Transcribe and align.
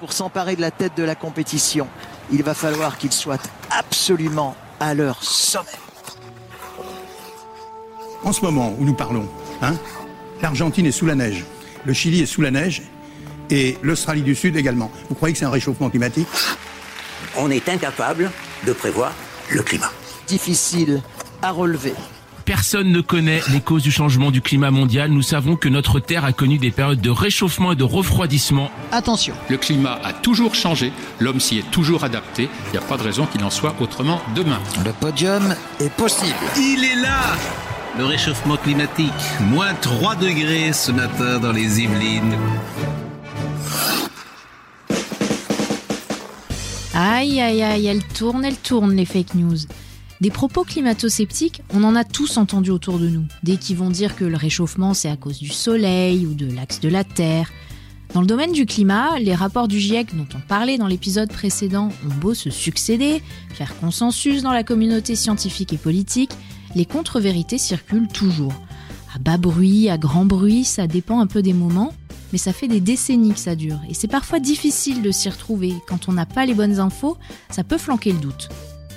Pour 0.00 0.14
s'emparer 0.14 0.56
de 0.56 0.62
la 0.62 0.70
tête 0.70 0.96
de 0.96 1.02
la 1.02 1.14
compétition, 1.14 1.86
il 2.32 2.42
va 2.42 2.54
falloir 2.54 2.96
qu'ils 2.96 3.12
soient 3.12 3.36
absolument 3.68 4.56
à 4.80 4.94
leur 4.94 5.22
sommet. 5.22 5.68
En 8.24 8.32
ce 8.32 8.40
moment 8.40 8.74
où 8.78 8.84
nous 8.84 8.94
parlons, 8.94 9.28
hein, 9.60 9.74
l'Argentine 10.40 10.86
est 10.86 10.92
sous 10.92 11.04
la 11.04 11.14
neige, 11.14 11.44
le 11.84 11.92
Chili 11.92 12.22
est 12.22 12.26
sous 12.26 12.40
la 12.40 12.50
neige 12.50 12.82
et 13.50 13.76
l'Australie 13.82 14.22
du 14.22 14.34
Sud 14.34 14.56
également. 14.56 14.90
Vous 15.10 15.14
croyez 15.14 15.34
que 15.34 15.38
c'est 15.38 15.44
un 15.44 15.50
réchauffement 15.50 15.90
climatique? 15.90 16.28
On 17.36 17.50
est 17.50 17.68
incapable 17.68 18.30
de 18.66 18.72
prévoir 18.72 19.12
le 19.50 19.62
climat. 19.62 19.92
Difficile 20.26 21.02
à 21.42 21.50
relever. 21.50 21.94
Personne 22.50 22.90
ne 22.90 23.00
connaît 23.00 23.42
les 23.52 23.60
causes 23.60 23.84
du 23.84 23.92
changement 23.92 24.32
du 24.32 24.40
climat 24.42 24.72
mondial. 24.72 25.12
Nous 25.12 25.22
savons 25.22 25.54
que 25.54 25.68
notre 25.68 26.00
Terre 26.00 26.24
a 26.24 26.32
connu 26.32 26.58
des 26.58 26.72
périodes 26.72 27.00
de 27.00 27.08
réchauffement 27.08 27.70
et 27.70 27.76
de 27.76 27.84
refroidissement. 27.84 28.72
Attention, 28.90 29.34
Le 29.48 29.56
climat 29.56 30.00
a 30.02 30.12
toujours 30.12 30.56
changé, 30.56 30.92
l'homme 31.20 31.38
s'y 31.38 31.58
est 31.58 31.70
toujours 31.70 32.02
adapté, 32.02 32.48
il 32.66 32.70
n'y 32.72 32.78
a 32.78 32.80
pas 32.80 32.96
de 32.96 33.04
raison 33.04 33.26
qu'il 33.26 33.44
en 33.44 33.50
soit 33.50 33.76
autrement 33.78 34.20
demain. 34.34 34.58
le 34.84 34.90
podium 34.90 35.54
est 35.78 35.92
possible. 35.92 36.34
Il 36.56 36.82
est 36.82 37.00
là 37.00 37.20
Le 37.96 38.04
réchauffement 38.04 38.56
climatique. 38.56 39.12
Moins 39.42 39.74
3 39.74 40.16
degrés 40.16 40.72
ce 40.72 40.90
matin 40.90 41.38
dans 41.38 41.52
les 41.52 41.80
Yvelines. 41.80 42.36
Aïe, 46.94 47.40
aïe, 47.40 47.62
aïe, 47.62 47.86
elle 47.86 48.02
tourne, 48.02 48.44
elle 48.44 48.56
tourne, 48.56 48.96
les 48.96 49.04
fake 49.04 49.34
news. 49.36 49.58
Des 50.20 50.30
propos 50.30 50.64
climato-sceptiques, 50.64 51.62
on 51.72 51.82
en 51.82 51.96
a 51.96 52.04
tous 52.04 52.36
entendu 52.36 52.70
autour 52.70 52.98
de 52.98 53.08
nous. 53.08 53.24
Dès 53.42 53.56
qu'ils 53.56 53.78
vont 53.78 53.88
dire 53.88 54.16
que 54.16 54.26
le 54.26 54.36
réchauffement, 54.36 54.92
c'est 54.92 55.08
à 55.08 55.16
cause 55.16 55.38
du 55.38 55.48
soleil 55.48 56.26
ou 56.26 56.34
de 56.34 56.44
l'axe 56.52 56.80
de 56.80 56.90
la 56.90 57.04
Terre. 57.04 57.50
Dans 58.12 58.20
le 58.20 58.26
domaine 58.26 58.52
du 58.52 58.66
climat, 58.66 59.18
les 59.18 59.34
rapports 59.34 59.66
du 59.66 59.80
GIEC 59.80 60.14
dont 60.14 60.26
on 60.34 60.40
parlait 60.40 60.76
dans 60.76 60.88
l'épisode 60.88 61.32
précédent 61.32 61.88
ont 62.04 62.14
beau 62.20 62.34
se 62.34 62.50
succéder, 62.50 63.22
faire 63.54 63.74
consensus 63.80 64.42
dans 64.42 64.52
la 64.52 64.62
communauté 64.62 65.16
scientifique 65.16 65.72
et 65.72 65.78
politique, 65.78 66.32
les 66.74 66.84
contre-vérités 66.84 67.56
circulent 67.56 68.08
toujours. 68.08 68.52
À 69.14 69.18
bas 69.18 69.38
bruit, 69.38 69.88
à 69.88 69.96
grand 69.96 70.26
bruit, 70.26 70.64
ça 70.64 70.86
dépend 70.86 71.20
un 71.20 71.28
peu 71.28 71.40
des 71.40 71.54
moments, 71.54 71.94
mais 72.32 72.38
ça 72.38 72.52
fait 72.52 72.68
des 72.68 72.80
décennies 72.80 73.32
que 73.32 73.40
ça 73.40 73.54
dure, 73.54 73.80
et 73.88 73.94
c'est 73.94 74.06
parfois 74.06 74.38
difficile 74.38 75.00
de 75.00 75.10
s'y 75.12 75.30
retrouver. 75.30 75.74
Quand 75.88 76.08
on 76.08 76.12
n'a 76.12 76.26
pas 76.26 76.44
les 76.44 76.54
bonnes 76.54 76.78
infos, 76.78 77.16
ça 77.48 77.64
peut 77.64 77.78
flanquer 77.78 78.12
le 78.12 78.18
doute. 78.18 78.50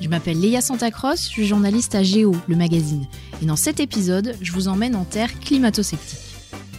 Je 0.03 0.09
m'appelle 0.09 0.37
Léa 0.37 0.59
Santacross, 0.59 1.21
je 1.21 1.29
suis 1.29 1.47
journaliste 1.47 1.95
à 1.95 2.03
Géo, 2.03 2.35
le 2.49 2.57
magazine, 2.57 3.07
et 3.41 3.45
dans 3.45 3.55
cet 3.55 3.79
épisode, 3.79 4.35
je 4.41 4.51
vous 4.51 4.67
emmène 4.67 4.97
en 4.97 5.05
terre 5.05 5.39
climato-sceptique. 5.39 6.19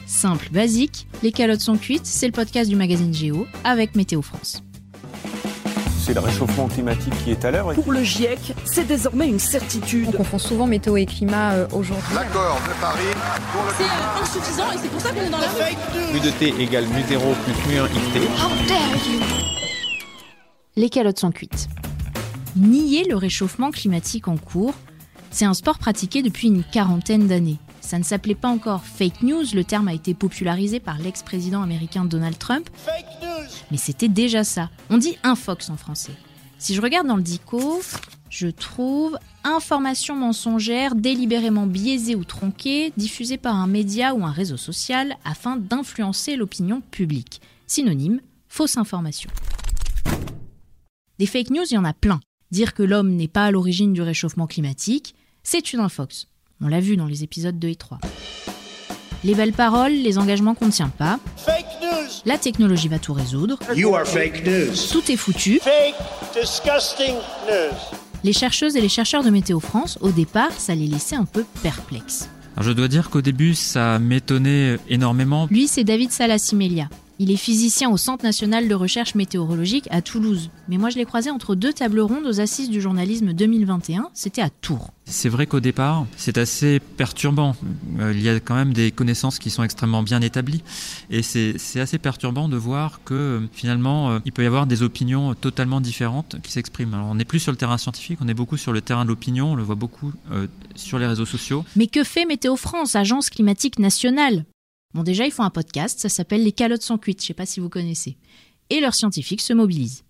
Simple, 0.07 0.51
basique, 0.53 1.07
les 1.23 1.33
calottes 1.33 1.63
sont 1.63 1.79
cuites, 1.79 2.05
c'est 2.05 2.27
le 2.27 2.33
podcast 2.33 2.69
du 2.69 2.77
magazine 2.77 3.15
Géo 3.15 3.47
avec 3.65 3.95
Météo 3.95 4.21
France. 4.21 4.63
C'est 6.05 6.13
le 6.13 6.21
réchauffement 6.21 6.69
climatique 6.69 7.15
qui 7.25 7.31
est 7.31 7.43
à 7.47 7.51
l'œuvre. 7.51 7.73
Pour 7.73 7.93
le 7.93 8.03
GIEC, 8.03 8.53
c'est 8.67 8.87
désormais 8.87 9.27
une 9.27 9.39
certitude. 9.39 10.09
On 10.09 10.13
confond 10.13 10.39
souvent 10.39 10.67
météo 10.67 10.99
et 10.99 11.07
climat 11.07 11.53
euh, 11.53 11.67
aujourd'hui. 11.73 12.15
L'accord 12.15 12.61
de 12.61 12.79
Paris 12.79 13.05
pour 13.55 13.63
le 13.65 13.71
C'est 13.79 13.85
euh, 13.85 14.23
insuffisant 14.23 14.71
et 14.71 14.77
c'est 14.77 14.91
pour 14.91 15.01
ça 15.01 15.13
qu'on 15.13 15.23
est 15.23 15.31
dans 15.31 15.39
la 15.39 15.49
rue. 15.49 16.11
Plus 16.11 16.21
de 16.21 16.31
T 16.31 16.63
égale 16.63 16.85
mu 16.89 17.03
0 17.09 17.25
plus 17.43 17.73
mu 17.73 17.79
1 17.81 17.87
IT. 17.87 19.23
Les 20.77 20.91
calottes 20.91 21.21
sont 21.21 21.31
cuites. 21.31 21.71
Nier 22.57 23.05
le 23.09 23.17
réchauffement 23.17 23.73
climatique 23.73 24.29
en 24.29 24.37
cours, 24.37 24.75
c'est 25.31 25.45
un 25.45 25.55
sport 25.55 25.79
pratiqué 25.79 26.23
depuis 26.23 26.47
une 26.47 26.63
quarantaine 26.63 27.27
d'années. 27.27 27.59
Ça 27.81 27.99
ne 27.99 28.05
s'appelait 28.05 28.37
pas 28.37 28.49
encore 28.49 28.85
fake 28.85 29.23
news, 29.23 29.45
le 29.53 29.65
terme 29.65 29.89
a 29.89 29.95
été 29.95 30.15
popularisé 30.15 30.79
par 30.79 30.99
l'ex-président 30.99 31.63
américain 31.63 32.05
Donald 32.05 32.39
Trump. 32.39 32.71
Mais 33.71 33.77
c'était 33.77 34.09
déjà 34.09 34.45
ça. 34.45 34.71
On 34.89 34.99
dit 34.99 35.19
infox 35.25 35.69
en 35.69 35.77
français. 35.77 36.13
Si 36.59 36.75
je 36.75 36.81
regarde 36.81 37.09
dans 37.09 37.17
le 37.17 37.23
dico, 37.23 37.83
je 38.31 38.47
trouve 38.47 39.19
information 39.43 40.15
mensongère 40.15 40.95
délibérément 40.95 41.67
biaisée 41.67 42.15
ou 42.15 42.25
tronquée, 42.25 42.93
diffusée 42.97 43.37
par 43.37 43.57
un 43.57 43.67
média 43.67 44.15
ou 44.15 44.25
un 44.25 44.31
réseau 44.31 44.57
social 44.57 45.17
afin 45.25 45.57
d'influencer 45.57 46.37
l'opinion 46.37 46.81
publique. 46.81 47.41
Synonyme, 47.67 48.21
fausse 48.49 48.77
information. 48.77 49.31
Des 51.19 51.27
fake 51.27 51.51
news, 51.51 51.65
il 51.71 51.75
y 51.75 51.79
en 51.79 51.85
a 51.85 51.93
plein. 51.93 52.21
Dire 52.55 52.73
que 52.73 52.85
l'homme 52.85 53.17
n'est 53.17 53.27
pas 53.27 53.47
à 53.47 53.51
l'origine 53.51 53.93
du 53.93 54.01
réchauffement 54.01 54.47
climatique, 54.47 55.17
c'est 55.43 55.73
une 55.73 55.81
infox. 55.81 56.29
On 56.61 56.69
l'a 56.69 56.79
vu 56.79 56.97
dans 56.97 57.07
les 57.07 57.25
épisodes 57.25 57.59
2 57.59 57.67
et 57.67 57.75
3. 57.75 57.99
Les 59.25 59.35
belles 59.35 59.53
paroles, 59.53 59.91
les 59.91 60.19
engagements 60.19 60.55
qu'on 60.55 60.67
ne 60.67 60.71
tient 60.71 60.89
pas. 60.89 61.19
Fake 61.37 61.65
news 61.83 62.07
La 62.25 62.39
technologie 62.39 62.87
va 62.87 63.01
tout 63.01 63.13
résoudre. 63.13 63.59
You 63.75 63.93
are 63.97 64.07
fake 64.07 64.47
news 64.47 64.73
Tout 64.93 65.11
est 65.11 65.17
foutu. 65.17 65.59
Fake, 65.65 65.97
disgusting 66.33 67.17
news 67.49 67.77
Les 68.23 68.33
chercheuses 68.33 68.77
et 68.77 68.81
les 68.81 68.89
chercheurs 68.89 69.25
de 69.25 69.31
Météo 69.31 69.59
France, 69.59 69.99
au 70.01 70.13
départ, 70.13 70.53
ça 70.53 70.77
les 70.77 70.87
laissait 70.87 71.17
un 71.17 71.25
peu 71.25 71.45
perplexes. 71.65 72.29
Alors, 72.57 72.69
je 72.69 72.73
dois 72.73 72.87
dire 72.87 73.11
qu'au 73.11 73.21
début, 73.21 73.57
ça 73.57 73.99
m'étonnait 73.99 74.77
énormément. 74.89 75.49
Lui, 75.51 75.67
c'est 75.67 75.83
David 75.83 76.13
Salassimelia. 76.13 76.89
Il 77.19 77.31
est 77.31 77.37
physicien 77.37 77.91
au 77.91 77.97
Centre 77.97 78.25
national 78.25 78.67
de 78.67 78.75
recherche 78.75 79.15
météorologique 79.15 79.87
à 79.91 80.03
Toulouse. 80.03 80.51
Mais 80.69 80.79
moi, 80.79 80.91
je 80.91 80.97
l'ai 80.97 81.05
croisé 81.05 81.31
entre 81.31 81.55
deux 81.55 81.73
tables 81.73 82.01
rondes 82.01 82.27
aux 82.27 82.41
assises 82.41 82.71
du 82.71 82.81
journalisme 82.81 83.33
2021. 83.33 84.11
C'était 84.15 84.43
à 84.43 84.51
Tours. 84.51 84.91
C'est 85.05 85.29
vrai 85.29 85.47
qu'au 85.47 85.61
départ, 85.61 86.07
c'est 86.17 86.39
assez 86.39 86.81
perturbant. 86.81 87.55
Euh, 88.01 88.13
il 88.15 88.23
y 88.23 88.29
a 88.29 88.41
quand 88.41 88.55
même 88.55 88.73
des 88.73 88.91
connaissances 88.91 89.39
qui 89.39 89.51
sont 89.51 89.63
extrêmement 89.63 90.03
bien 90.03 90.21
établies. 90.23 90.63
Et 91.11 91.23
c'est 91.23 91.81
assez 91.81 91.99
perturbant 91.99 92.49
de 92.49 92.57
voir 92.57 93.01
que 93.05 93.15
euh, 93.15 93.41
finalement, 93.53 94.11
euh, 94.11 94.19
il 94.25 94.33
peut 94.33 94.43
y 94.43 94.47
avoir 94.47 94.67
des 94.67 94.83
opinions 94.83 95.35
totalement 95.35 95.81
différentes 95.81 96.37
qui 96.43 96.51
s'expriment. 96.51 96.95
Alors, 96.95 97.07
on 97.07 97.15
n'est 97.15 97.25
plus 97.25 97.41
sur 97.41 97.53
le 97.53 97.59
terrain 97.59 97.79
scientifique, 97.79 98.19
on 98.23 98.29
est 98.29 98.35
beaucoup 98.35 98.57
sur 98.57 98.73
le 98.73 98.81
terrain 98.81 99.05
de 99.05 99.11
l'opinion, 99.11 99.53
on 99.53 99.55
le 99.55 99.63
voit 99.63 99.75
beaucoup 99.75 100.13
euh, 100.33 100.47
sur 100.75 100.99
les 100.99 101.07
réseaux 101.07 101.27
sociaux. 101.27 101.65
Mais 101.77 101.87
que 101.87 102.03
fait 102.03 102.25
Météo 102.25 102.57
France, 102.57 102.97
agence 102.97 103.31
climatique 103.31 103.79
nationale? 103.79 104.45
Bon, 104.95 105.03
déjà, 105.03 105.27
ils 105.27 105.33
font 105.33 105.43
un 105.43 105.51
podcast, 105.51 105.99
ça 105.99 106.09
s'appelle 106.09 106.45
Les 106.45 106.53
calottes 106.53 106.83
sont 106.83 106.99
cuites, 106.99 107.21
je 107.21 107.27
sais 107.27 107.35
pas 107.35 107.47
si 107.47 107.61
vous 107.61 107.69
connaissez. 107.69 108.17
Et 108.71 108.81
leurs 108.81 108.95
scientifiques 108.95 109.41
se 109.41 109.53
mobilisent. 109.53 110.05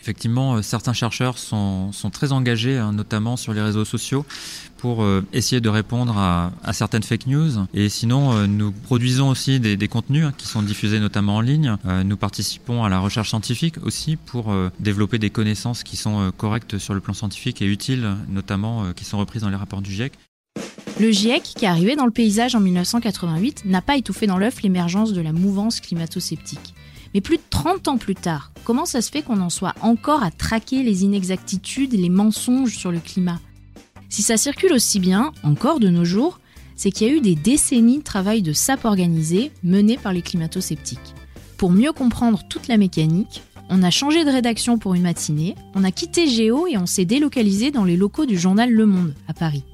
Effectivement, 0.00 0.54
euh, 0.54 0.62
certains 0.62 0.92
chercheurs 0.92 1.36
sont, 1.36 1.90
très 2.12 2.32
engagés, 2.32 2.78
hein, 2.78 2.92
notamment 2.92 3.36
sur 3.36 3.52
les 3.52 3.60
réseaux 3.60 3.84
sociaux, 3.84 4.24
pour 4.78 5.02
euh, 5.02 5.24
essayer 5.32 5.60
de 5.60 5.68
répondre 5.68 6.16
à, 6.16 6.52
certaines 6.72 7.02
fake 7.02 7.26
news. 7.26 7.66
Et 7.74 7.88
sinon, 7.88 8.32
euh, 8.32 8.46
nous 8.46 8.72
produisons 8.72 9.28
aussi 9.28 9.58
des, 9.58 9.88
contenus 9.88 10.24
hein, 10.24 10.32
qui 10.36 10.46
sont 10.46 10.62
diffusés 10.62 11.00
notamment 11.00 11.36
en 11.36 11.40
ligne. 11.40 11.76
Nous 12.04 12.16
participons 12.16 12.84
à 12.84 12.88
la 12.88 12.98
recherche 12.98 13.30
scientifique 13.30 13.76
aussi 13.82 14.16
pour 14.16 14.54
développer 14.80 15.18
des 15.18 15.30
connaissances 15.30 15.82
qui 15.82 15.96
sont 15.96 16.32
correctes 16.36 16.78
sur 16.78 16.94
le 16.94 17.00
plan 17.00 17.14
scientifique 17.14 17.62
et 17.62 17.66
utiles, 17.66 18.16
notamment 18.28 18.92
qui 18.92 19.04
sont 19.04 19.18
reprises 19.18 19.42
dans 19.42 19.50
les 19.50 19.56
rapports 19.56 19.82
du 19.82 19.92
GIEC. 19.92 20.12
Le 20.98 21.10
GIEC, 21.10 21.42
qui 21.42 21.64
est 21.66 21.68
arrivé 21.68 21.94
dans 21.94 22.06
le 22.06 22.10
paysage 22.10 22.54
en 22.54 22.60
1988, 22.60 23.64
n'a 23.66 23.82
pas 23.82 23.96
étouffé 23.96 24.26
dans 24.26 24.38
l'œuf 24.38 24.62
l'émergence 24.62 25.12
de 25.12 25.20
la 25.20 25.32
mouvance 25.32 25.80
climato-sceptique. 25.80 26.74
Mais 27.12 27.20
plus 27.20 27.36
de 27.36 27.42
30 27.50 27.88
ans 27.88 27.98
plus 27.98 28.14
tard, 28.14 28.52
comment 28.64 28.86
ça 28.86 29.02
se 29.02 29.10
fait 29.10 29.22
qu'on 29.22 29.40
en 29.40 29.50
soit 29.50 29.74
encore 29.82 30.22
à 30.22 30.30
traquer 30.30 30.82
les 30.82 31.04
inexactitudes 31.04 31.92
et 31.92 31.98
les 31.98 32.08
mensonges 32.08 32.76
sur 32.76 32.90
le 32.92 32.98
climat? 32.98 33.40
Si 34.08 34.22
ça 34.22 34.36
circule 34.36 34.72
aussi 34.72 34.98
bien, 34.98 35.32
encore 35.42 35.80
de 35.80 35.88
nos 35.88 36.04
jours, 36.04 36.40
c'est 36.76 36.90
qu'il 36.90 37.06
y 37.06 37.10
a 37.10 37.12
eu 37.12 37.20
des 37.20 37.34
décennies 37.34 37.98
de 37.98 38.02
travail 38.02 38.40
de 38.40 38.52
sape 38.52 38.84
organisé 38.84 39.50
mené 39.62 39.98
par 39.98 40.12
les 40.12 40.22
climato-sceptiques. 40.22 41.14
Pour 41.56 41.70
mieux 41.70 41.92
comprendre 41.92 42.42
toute 42.48 42.68
la 42.68 42.76
mécanique, 42.76 43.42
on 43.68 43.82
a 43.82 43.90
changé 43.90 44.24
de 44.24 44.30
rédaction 44.30 44.78
pour 44.78 44.94
une 44.94 45.02
matinée, 45.02 45.54
on 45.74 45.84
a 45.84 45.90
quitté 45.90 46.28
Géo 46.28 46.66
et 46.66 46.76
on 46.76 46.86
s'est 46.86 47.04
délocalisé 47.04 47.70
dans 47.70 47.84
les 47.84 47.96
locaux 47.96 48.26
du 48.26 48.38
journal 48.38 48.70
Le 48.70 48.86
Monde 48.86 49.14
à 49.26 49.34
Paris. 49.34 49.64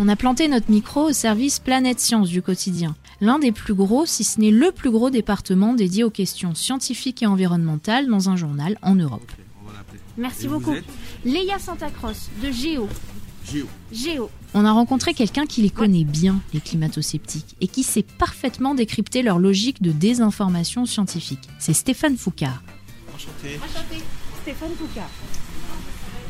On 0.00 0.06
a 0.06 0.14
planté 0.14 0.46
notre 0.46 0.70
micro 0.70 1.08
au 1.08 1.12
service 1.12 1.58
Planète 1.58 1.98
Science 1.98 2.28
du 2.28 2.40
quotidien, 2.40 2.94
l'un 3.20 3.40
des 3.40 3.50
plus 3.50 3.74
gros, 3.74 4.06
si 4.06 4.22
ce 4.22 4.38
n'est 4.38 4.52
le 4.52 4.70
plus 4.70 4.92
gros 4.92 5.10
département 5.10 5.74
dédié 5.74 6.04
aux 6.04 6.10
questions 6.10 6.54
scientifiques 6.54 7.24
et 7.24 7.26
environnementales 7.26 8.06
dans 8.06 8.30
un 8.30 8.36
journal 8.36 8.78
en 8.82 8.94
Europe. 8.94 9.28
Merci 10.16 10.46
beaucoup. 10.46 10.76
Léa 11.24 11.58
Santacross 11.58 12.28
de 12.40 12.52
Géo. 12.52 12.88
Géo. 13.50 13.66
Géo. 13.90 14.30
On 14.54 14.64
a 14.64 14.70
rencontré 14.70 15.14
quelqu'un 15.14 15.46
qui 15.46 15.62
les 15.62 15.70
connaît 15.70 16.04
bien, 16.04 16.40
les 16.54 16.60
climato-sceptiques, 16.60 17.56
et 17.60 17.66
qui 17.66 17.82
sait 17.82 18.04
parfaitement 18.04 18.76
décrypter 18.76 19.22
leur 19.22 19.40
logique 19.40 19.82
de 19.82 19.90
désinformation 19.90 20.86
scientifique. 20.86 21.48
C'est 21.58 21.72
Stéphane 21.72 22.16
Foucard. 22.16 22.62
Enchanté. 23.16 23.56
Enchanté. 23.56 24.04
Stéphane 24.42 24.70
Foucault. 24.78 25.47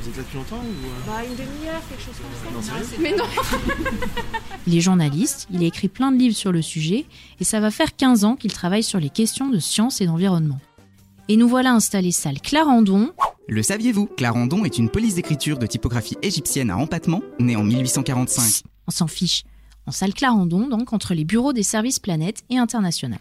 Vous 0.08 0.14
êtes 0.14 0.16
là 0.16 0.22
depuis 0.22 0.36
longtemps 0.38 0.64
ou... 0.64 1.06
Bah, 1.06 1.22
une 1.22 1.36
demi-heure, 1.36 1.82
quelque 1.88 2.02
chose 2.02 2.14
comme 2.42 2.54
Non, 2.54 2.62
ça. 2.62 2.72
Mais 2.98 3.14
non. 3.14 3.24
Il 4.66 4.76
est 4.76 4.80
journaliste, 4.80 5.46
il 5.50 5.62
a 5.62 5.66
écrit 5.66 5.88
plein 5.88 6.12
de 6.12 6.18
livres 6.18 6.36
sur 6.36 6.52
le 6.52 6.62
sujet, 6.62 7.06
et 7.40 7.44
ça 7.44 7.60
va 7.60 7.70
faire 7.70 7.94
15 7.96 8.24
ans 8.24 8.36
qu'il 8.36 8.52
travaille 8.52 8.82
sur 8.82 9.00
les 9.00 9.08
questions 9.10 9.48
de 9.48 9.58
science 9.58 10.00
et 10.00 10.06
d'environnement. 10.06 10.58
Et 11.28 11.36
nous 11.36 11.48
voilà 11.48 11.72
installés 11.72 12.12
salle 12.12 12.40
Clarendon, 12.40 13.12
Le 13.48 13.62
saviez-vous 13.62 14.06
Clarendon 14.06 14.64
est 14.64 14.78
une 14.78 14.90
police 14.90 15.14
d'écriture 15.14 15.58
de 15.58 15.66
typographie 15.66 16.16
égyptienne 16.22 16.70
à 16.70 16.76
empattement, 16.76 17.22
née 17.38 17.56
en 17.56 17.64
1845. 17.64 18.62
on 18.86 18.90
s'en 18.90 19.06
fiche, 19.06 19.44
en 19.86 19.90
salle 19.90 20.14
Clarendon, 20.14 20.68
donc 20.68 20.92
entre 20.92 21.14
les 21.14 21.24
bureaux 21.24 21.52
des 21.52 21.62
services 21.62 21.98
Planète 21.98 22.44
et 22.50 22.58
International. 22.58 23.20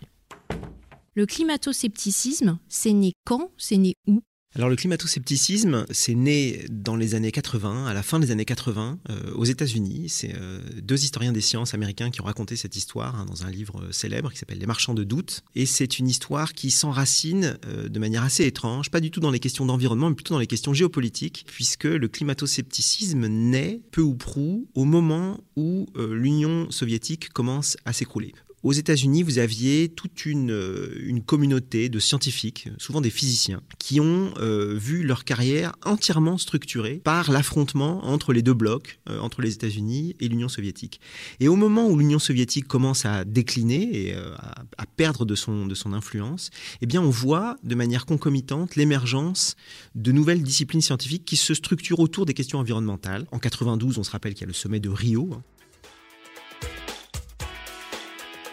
Le 1.16 1.26
climato-scepticisme, 1.26 2.60
c'est 2.68 2.94
né 2.94 3.14
quand? 3.26 3.52
C'est 3.58 3.78
né 3.78 3.96
où? 4.06 4.22
Alors 4.56 4.70
le 4.70 4.76
climato-scepticisme, 4.76 5.86
c'est 5.92 6.16
né 6.16 6.66
dans 6.72 6.96
les 6.96 7.14
années 7.14 7.32
80, 7.32 7.86
à 7.86 7.94
la 7.94 8.02
fin 8.02 8.20
des 8.20 8.32
années 8.32 8.46
80, 8.46 8.98
euh, 9.10 9.34
aux 9.36 9.46
États-Unis. 9.46 10.10
C'est 10.10 10.34
euh, 10.34 10.60
deux 10.82 11.04
historiens 11.04 11.32
des 11.32 11.42
sciences 11.42 11.76
américains 11.76 12.10
qui 12.10 12.22
ont 12.22 12.24
raconté 12.24 12.56
cette 12.56 12.76
histoire 12.76 13.16
hein, 13.20 13.26
dans 13.26 13.46
un 13.46 13.52
livre 13.52 13.84
euh, 13.84 13.92
célèbre 13.92 14.32
qui 14.32 14.40
s'appelle 14.40 14.58
Les 14.58 14.66
Marchands 14.66 14.96
de 14.96 15.04
doute. 15.04 15.44
Et 15.54 15.68
c'est 15.68 16.00
une 16.00 16.08
histoire 16.08 16.54
qui 16.54 16.72
s'enracine 16.72 17.58
de 17.68 18.00
manière 18.00 18.24
assez 18.24 18.46
étrange, 18.46 18.90
pas 18.90 19.00
du 19.00 19.12
tout 19.12 19.20
dans 19.20 19.32
les 19.32 19.40
questions 19.40 19.66
d'environnement, 19.66 20.10
mais 20.10 20.16
plutôt 20.16 20.34
dans 20.34 20.40
les 20.40 20.48
questions 20.48 20.74
géopolitiques, 20.74 21.46
puisque 21.48 21.84
le 21.84 22.08
climato-scepticisme 22.08 23.28
naît 23.28 23.82
peu 23.92 24.02
ou 24.02 24.16
prou 24.16 24.68
au 24.74 24.86
moment 24.86 25.40
où 25.56 25.88
l'Union 25.96 26.72
soviétique 26.72 27.30
commence 27.30 27.78
à 27.86 27.94
s'écrouler. 27.94 28.34
Aux 28.64 28.74
États-Unis, 28.74 29.22
vous 29.22 29.38
aviez 29.38 29.88
toute 29.88 30.26
une, 30.26 30.50
euh, 30.50 30.90
une, 31.04 31.22
communauté 31.22 31.90
de 31.90 32.00
scientifiques, 32.00 32.70
souvent 32.80 33.02
des 33.02 33.12
physiciens, 33.12 33.62
qui 33.78 34.00
ont 34.00 34.34
euh, 34.40 34.74
vu 34.76 35.04
leur 35.04 35.26
carrière 35.26 35.74
entièrement 35.86 36.40
structurée 36.40 37.00
par 37.04 37.32
l'affrontement 37.32 38.04
entre 38.06 38.34
les 38.34 38.42
deux 38.42 38.56
blocs, 38.56 39.00
euh, 39.10 39.20
entre 39.20 39.44
les 39.44 39.54
États-Unis 39.54 40.16
et 40.20 40.28
l'Union 40.28 40.50
soviétique. 40.50 41.00
Et 41.40 41.48
au 41.48 41.56
moment 41.56 41.88
où 41.88 42.00
l'Union 42.00 42.18
soviétique 42.18 42.68
commence 42.68 43.06
à 43.06 43.26
décliner 43.26 44.08
et 44.08 44.16
à, 44.16 44.86
perdre 44.96 45.24
de 45.26 45.36
son, 45.36 45.68
de 45.68 45.76
son 45.76 45.94
influence, 45.94 46.50
eh 46.82 46.88
bien, 46.88 47.02
on 47.02 47.12
voit 47.12 47.58
de 47.64 47.76
manière 47.76 48.08
concomitante 48.08 48.76
l'émergence 48.76 49.56
de 49.94 50.12
nouvelles 50.12 50.42
disciplines 50.42 50.82
scientifiques 50.82 51.26
qui 51.26 51.38
se 51.38 51.54
structurent 51.54 52.00
autour 52.00 52.26
des 52.26 52.34
questions 52.34 52.58
environnementales. 52.58 53.28
En 53.32 53.38
92, 53.38 54.00
on 54.00 54.04
se 54.04 54.10
rappelle 54.10 54.34
qu'il 54.34 54.42
y 54.42 54.46
a 54.46 54.48
le 54.48 54.54
sommet 54.54 54.80
de 54.80 54.90
Rio, 54.90 55.30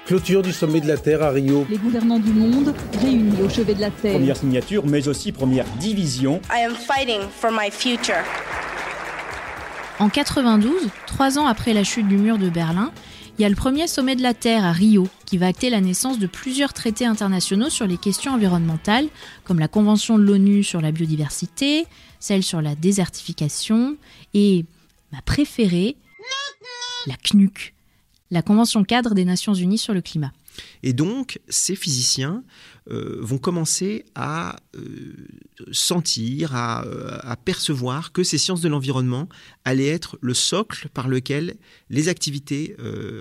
Clôture 0.07 0.43
du 0.43 0.53
sommet 0.53 0.83
de 0.83 0.87
la 0.87 0.99
Terre 0.99 1.23
à 1.23 1.31
Rio. 1.31 1.67
Les 1.71 1.79
gouvernants 1.79 2.19
du 2.19 2.31
monde 2.31 2.75
réunis 3.01 3.41
au 3.41 3.49
chevet 3.49 3.73
de 3.73 3.81
la 3.81 3.91
Terre. 3.91 4.13
Première 4.13 4.37
signature, 4.37 4.85
mais 4.87 5.09
aussi 5.09 5.33
première 5.33 5.65
division. 5.81 6.43
I 6.53 6.63
am 6.63 6.75
fighting 6.75 7.23
for 7.31 7.51
my 7.51 7.71
future. 7.71 8.23
En 9.99 10.11
92, 10.11 10.91
trois 11.07 11.39
ans 11.39 11.47
après 11.47 11.73
la 11.73 11.85
chute 11.85 12.07
du 12.07 12.19
mur 12.19 12.37
de 12.37 12.51
Berlin, 12.51 12.93
il 13.39 13.43
y 13.43 13.45
a 13.47 13.49
le 13.49 13.55
premier 13.55 13.87
sommet 13.87 14.15
de 14.15 14.23
la 14.23 14.35
Terre 14.35 14.67
à 14.67 14.73
Rio 14.73 15.09
qui 15.25 15.39
va 15.39 15.47
acter 15.47 15.71
la 15.71 15.81
naissance 15.81 16.19
de 16.19 16.27
plusieurs 16.27 16.75
traités 16.75 17.07
internationaux 17.07 17.71
sur 17.71 17.87
les 17.87 17.97
questions 17.97 18.33
environnementales, 18.33 19.07
comme 19.45 19.59
la 19.59 19.69
Convention 19.69 20.19
de 20.19 20.25
l'ONU 20.25 20.65
sur 20.65 20.83
la 20.83 20.93
biodiversité, 20.93 21.87
celle 22.21 22.43
sur 22.43 22.61
la 22.61 22.75
désertification 22.75 23.97
et 24.35 24.67
ma 25.13 25.23
préférée, 25.23 25.97
la 27.07 27.15
CNUC, 27.17 27.74
la 28.31 28.43
Convention 28.43 28.85
cadre 28.85 29.15
des 29.15 29.25
Nations 29.25 29.55
Unies 29.55 29.79
sur 29.79 29.95
le 29.95 30.01
climat. 30.01 30.33
Et 30.83 30.93
donc, 30.93 31.41
ces 31.49 31.75
physiciens 31.75 32.45
euh, 32.91 33.19
vont 33.21 33.39
commencer 33.39 34.05
à 34.15 34.57
euh, 34.77 35.15
sentir, 35.73 36.55
euh, 36.55 37.19
à, 37.23 37.37
percevoir 37.37 38.13
que 38.13 38.23
ces 38.23 38.39
sciences 38.39 38.61
de 38.61 38.69
l'environnement 38.69 39.29
allaient 39.65 39.89
être 39.89 40.19
le 40.21 40.35
socle 40.35 40.89
par 40.91 41.09
lequel 41.09 41.57
les 41.91 42.09
activités 42.09 42.77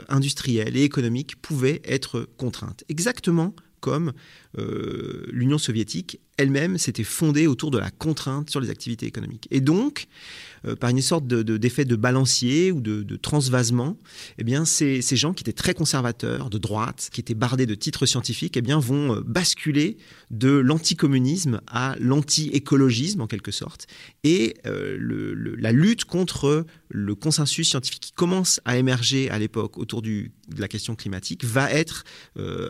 industrielles 0.08 0.76
et 0.78 0.84
économiques 0.84 1.42
pouvaient 1.42 1.82
être 1.86 2.28
contraintes. 2.38 2.84
Exactement 2.90 3.56
comme 3.80 4.14
l'Union 4.56 5.58
soviétique 5.58 6.20
elle-même 6.38 6.78
s'était 6.78 7.04
fondée 7.04 7.48
autour 7.48 7.72
de 7.72 7.78
la 7.78 7.92
contrainte 7.92 8.50
sur 8.50 8.60
les 8.60 8.70
activités 8.70 9.06
économiques. 9.06 9.48
Et 9.52 9.62
donc, 9.62 10.08
euh, 10.66 10.76
par 10.76 10.90
une 10.90 11.02
sorte 11.02 11.28
d'effet 11.28 11.86
de, 11.86 11.96
balancier 11.96 12.72
ou 12.72 12.82
de, 12.82 13.16
transvasement, 13.16 13.98
eh 14.38 14.44
bien, 14.44 14.66
ces, 14.66 15.02
ces, 15.02 15.16
gens 15.16 15.34
qui 15.34 15.44
étaient 15.44 15.54
très 15.54 15.74
conservateurs, 15.74 16.50
de 16.50 16.58
droite, 16.58 17.10
qui 17.12 17.22
étaient 17.22 17.34
bardés 17.36 17.66
de 17.66 17.76
titres 17.76 18.06
scientifiques, 18.06 18.58
eh 18.58 18.62
bien, 18.62 18.80
vont 18.80 19.16
euh, 19.16 19.22
basculer 19.26 19.98
de 20.32 20.50
l'anticommunisme 20.50 21.62
à 21.68 21.96
l'anti-écologisme, 22.00 23.22
en 23.22 23.28
quelque 23.28 23.52
sorte. 23.52 23.88
Et 24.24 24.56
euh, 24.66 24.98
la 25.60 25.72
lutte 25.72 26.06
contre 26.06 26.66
le 26.90 27.16
consensus 27.16 27.70
scientifique 27.70 28.02
qui 28.02 28.12
commence 28.12 28.60
à 28.66 28.78
émerger 28.78 29.30
à 29.30 29.40
l'époque 29.40 29.78
autour 29.78 30.02
de 30.02 30.30
la 30.58 30.68
question 30.68 30.96
climatique 30.96 31.44
va 31.44 31.72
être 31.72 32.04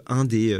un, 0.07 0.23
des, 0.23 0.57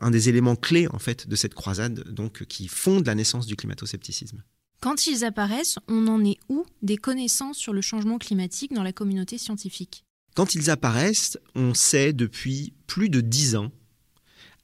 un 0.00 0.10
des 0.10 0.29
éléments 0.30 0.56
clés, 0.56 0.88
en 0.88 0.98
fait, 0.98 1.28
de 1.28 1.36
cette 1.36 1.54
croisade 1.54 2.08
donc, 2.10 2.44
qui 2.46 2.68
fonde 2.68 3.06
la 3.06 3.14
naissance 3.14 3.46
du 3.46 3.56
climato-scepticisme. 3.56 4.42
Quand 4.80 5.06
ils 5.06 5.24
apparaissent, 5.24 5.78
on 5.88 6.06
en 6.06 6.24
est 6.24 6.38
où 6.48 6.64
des 6.80 6.96
connaissances 6.96 7.58
sur 7.58 7.74
le 7.74 7.82
changement 7.82 8.18
climatique 8.18 8.72
dans 8.72 8.82
la 8.82 8.92
communauté 8.92 9.36
scientifique? 9.36 10.04
Quand 10.34 10.54
ils 10.54 10.70
apparaissent, 10.70 11.38
on 11.54 11.74
sait 11.74 12.14
depuis 12.14 12.72
plus 12.86 13.10
de 13.10 13.20
dix 13.20 13.56
ans, 13.56 13.70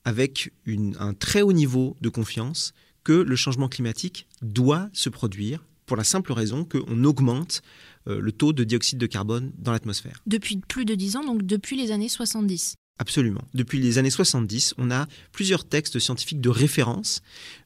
avec 0.04 0.52
un 0.98 1.12
très 1.12 1.42
haut 1.42 1.52
niveau 1.52 1.96
de 2.00 2.08
confiance, 2.08 2.72
que 3.04 3.12
le 3.12 3.36
changement 3.36 3.68
climatique 3.68 4.26
doit 4.40 4.88
se 4.92 5.10
produire 5.10 5.64
pour 5.84 5.96
la 5.96 6.04
simple 6.04 6.32
raison 6.32 6.64
qu'on 6.64 7.04
augmente 7.04 7.62
euh, 8.08 8.20
le 8.20 8.32
taux 8.32 8.52
de 8.52 8.64
dioxyde 8.64 8.98
de 8.98 9.06
carbone 9.06 9.52
dans 9.58 9.72
l'atmosphère. 9.72 10.20
Depuis 10.26 10.56
plus 10.56 10.84
de 10.84 10.94
dix 10.94 11.16
ans, 11.16 11.24
donc 11.24 11.42
depuis 11.42 11.76
les 11.76 11.92
années 11.92 12.08
70. 12.08 12.74
Absolument. 12.98 13.42
Depuis 13.52 13.78
les 13.78 13.98
années 13.98 14.10
70, 14.10 14.74
on 14.78 14.90
a 14.90 15.06
plusieurs 15.30 15.68
textes 15.68 15.98
scientifiques 15.98 16.40
de 16.40 16.48
référence 16.48 17.20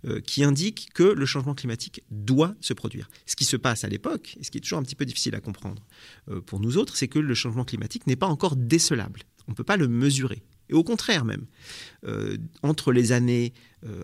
euh, 0.04 0.20
qui 0.20 0.42
indiquent 0.42 0.88
que 0.92 1.04
le 1.04 1.24
changement 1.24 1.54
climatique 1.54 2.02
doit 2.10 2.56
se 2.60 2.72
produire. 2.72 3.08
Ce 3.26 3.36
qui 3.36 3.44
se 3.44 3.56
passe 3.56 3.84
à 3.84 3.88
l'époque, 3.88 4.36
et 4.40 4.44
ce 4.44 4.50
qui 4.50 4.58
est 4.58 4.60
toujours 4.60 4.80
un 4.80 4.82
petit 4.82 4.96
peu 4.96 5.04
difficile 5.04 5.36
à 5.36 5.40
comprendre 5.40 5.84
euh, 6.28 6.40
pour 6.40 6.58
nous 6.58 6.78
autres, 6.78 6.96
c'est 6.96 7.06
que 7.06 7.20
le 7.20 7.34
changement 7.34 7.64
climatique 7.64 8.08
n'est 8.08 8.16
pas 8.16 8.26
encore 8.26 8.56
décelable. 8.56 9.20
On 9.46 9.52
ne 9.52 9.56
peut 9.56 9.64
pas 9.64 9.76
le 9.76 9.86
mesurer. 9.86 10.42
Et 10.68 10.74
au 10.74 10.82
contraire 10.82 11.24
même, 11.24 11.46
euh, 12.06 12.36
entre 12.62 12.92
les 12.92 13.12
années, 13.12 13.52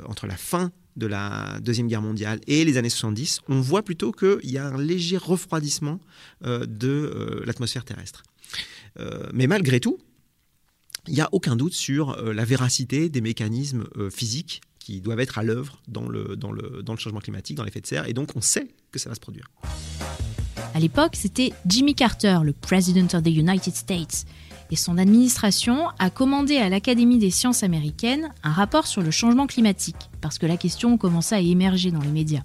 entre 0.06 0.26
la 0.26 0.36
fin 0.36 0.72
de 0.96 1.06
la 1.06 1.60
Deuxième 1.60 1.86
Guerre 1.86 2.00
mondiale 2.00 2.40
et 2.46 2.64
les 2.64 2.78
années 2.78 2.88
70, 2.88 3.40
on 3.48 3.60
voit 3.60 3.82
plutôt 3.82 4.10
qu'il 4.10 4.50
y 4.50 4.56
a 4.56 4.66
un 4.66 4.80
léger 4.80 5.18
refroidissement 5.18 6.00
de 6.40 7.42
l'atmosphère 7.44 7.84
terrestre. 7.84 8.22
mais 9.34 9.46
malgré 9.46 9.80
tout, 9.80 9.98
il 11.08 11.14
n'y 11.14 11.20
a 11.20 11.28
aucun 11.32 11.56
doute 11.56 11.74
sur 11.74 12.10
euh, 12.10 12.32
la 12.32 12.44
véracité 12.44 13.08
des 13.08 13.20
mécanismes 13.20 13.84
euh, 13.96 14.10
physiques 14.10 14.60
qui 14.78 15.00
doivent 15.00 15.20
être 15.20 15.38
à 15.38 15.42
l'œuvre 15.42 15.80
dans 15.88 16.08
le, 16.08 16.38
changement 16.96 17.20
climatique, 17.20 17.56
dans 17.56 17.64
l'effet 17.64 17.80
de 17.80 17.86
serre, 17.86 18.08
et 18.08 18.12
donc 18.12 18.30
on 18.36 18.40
sait 18.40 18.68
que 18.92 18.98
ça 18.98 19.08
va 19.08 19.14
se 19.14 19.20
produire. 19.20 19.50
À 20.74 20.78
l'époque, 20.78 21.16
c'était 21.16 21.52
Jimmy 21.66 21.94
Carter, 21.94 22.38
le 22.44 22.52
President 22.52 23.08
of 23.14 23.22
the 23.22 23.28
United 23.28 23.74
et 24.70 24.76
son 24.76 24.98
administration 24.98 25.88
a 25.98 26.10
commandé 26.10 26.56
à 26.56 26.68
l'Académie 26.68 27.18
des 27.18 27.30
sciences 27.30 27.62
américaines 27.62 28.30
un 28.42 28.52
rapport 28.52 28.86
sur 28.86 29.02
le 29.02 29.10
changement 29.10 29.46
climatique, 29.46 30.10
parce 30.20 30.38
que 30.38 30.46
la 30.46 30.56
question 30.56 30.98
commençait 30.98 31.36
à 31.36 31.40
émerger 31.40 31.90
dans 31.90 32.00
les 32.00 32.10
médias. 32.10 32.42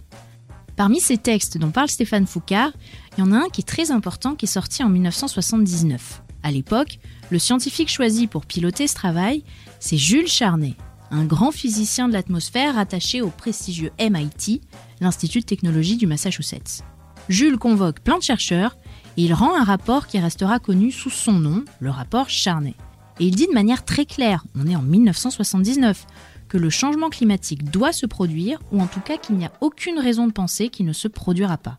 Parmi 0.76 1.00
ces 1.00 1.18
textes 1.18 1.58
dont 1.58 1.72
parle 1.72 1.90
Stéphane 1.90 2.28
Foucard, 2.28 2.72
il 3.18 3.22
y 3.22 3.24
en 3.28 3.32
a 3.32 3.38
un 3.38 3.50
qui 3.50 3.62
est 3.62 3.66
très 3.66 3.92
important 3.92 4.36
qui 4.36 4.46
est 4.46 4.48
sorti 4.48 4.84
en 4.84 4.90
1979. 4.90 6.24
À 6.44 6.52
l'époque, 6.52 7.00
le 7.32 7.40
scientifique 7.40 7.90
choisi 7.90 8.28
pour 8.28 8.46
piloter 8.46 8.88
ce 8.88 8.94
travail, 8.94 9.44
c'est 9.80 9.98
Jules 9.98 10.28
Charnay, 10.28 10.76
un 11.10 11.26
grand 11.26 11.52
physicien 11.52 12.08
de 12.08 12.14
l'atmosphère 12.14 12.78
attaché 12.78 13.22
au 13.22 13.30
prestigieux 13.30 13.92
MIT, 14.00 14.62
l'Institut 15.00 15.40
de 15.40 15.46
technologie 15.46 15.98
du 15.98 16.08
Massachusetts. 16.08 16.84
Jules 17.30 17.58
convoque 17.58 18.02
plein 18.02 18.18
de 18.18 18.24
chercheurs 18.24 18.76
et 19.18 19.24
il 19.24 19.34
rend 19.34 19.56
un 19.56 19.64
rapport 19.64 20.08
qui 20.08 20.20
restera 20.20 20.60
connu 20.60 20.92
sous 20.92 21.10
son 21.10 21.34
nom, 21.34 21.64
le 21.80 21.90
rapport 21.90 22.30
Charnay. 22.30 22.76
Et 23.20 23.26
il 23.26 23.36
dit 23.36 23.48
de 23.48 23.54
manière 23.54 23.86
très 23.86 24.06
claire, 24.06 24.44
on 24.56 24.68
est 24.68 24.76
en 24.76 24.82
1979, 24.82 26.06
que 26.50 26.58
le 26.58 26.70
changement 26.70 27.10
climatique 27.10 27.72
doit 27.72 27.94
se 27.94 28.06
produire, 28.06 28.60
ou 28.74 28.82
en 28.82 28.88
tout 28.88 29.00
cas 29.00 29.18
qu'il 29.18 29.38
n'y 29.38 29.46
a 29.46 29.54
aucune 29.62 30.00
raison 30.00 30.28
de 30.28 30.34
penser 30.34 30.68
qu'il 30.68 30.86
ne 30.86 30.92
se 30.92 31.08
produira 31.08 31.58
pas. 31.58 31.78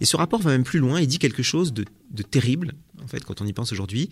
Et 0.00 0.04
ce 0.04 0.16
rapport 0.16 0.40
va 0.40 0.50
même 0.50 0.64
plus 0.64 0.78
loin, 0.78 1.00
il 1.00 1.06
dit 1.06 1.18
quelque 1.18 1.42
chose 1.42 1.72
de, 1.72 1.84
terrible, 2.22 2.74
en 3.02 3.06
fait, 3.06 3.24
quand 3.24 3.40
on 3.40 3.46
y 3.46 3.52
pense 3.52 3.72
aujourd'hui. 3.72 4.10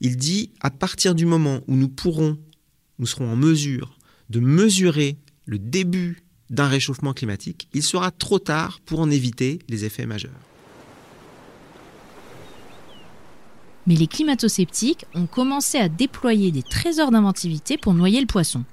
Il 0.00 0.16
dit, 0.16 0.50
à 0.60 0.70
partir 0.70 1.14
du 1.14 1.26
moment 1.26 1.60
où 1.66 1.76
nous 1.76 1.88
pourrons, 1.88 2.38
nous 2.98 3.06
serons 3.06 3.30
en 3.30 3.36
mesure 3.36 3.98
de 4.30 4.40
mesurer 4.40 5.18
le 5.46 5.58
début 5.58 6.22
d'un 6.50 6.66
réchauffement 6.66 7.12
climatique, 7.12 7.68
il 7.72 7.82
sera 7.82 8.10
trop 8.10 8.38
tard 8.38 8.80
pour 8.84 9.00
en 9.00 9.10
éviter 9.10 9.60
les 9.68 9.84
effets 9.84 10.06
majeurs. 10.06 10.32
Mais 13.86 13.94
les 13.94 14.06
climato-sceptiques 14.06 15.06
ont 15.14 15.26
commencé 15.26 15.78
à 15.78 15.88
déployer 15.88 16.52
des 16.52 16.62
trésors 16.62 17.10
d'inventivité 17.10 17.78
pour 17.78 17.94
noyer 17.94 18.20
le 18.20 18.26
poisson. 18.26 18.64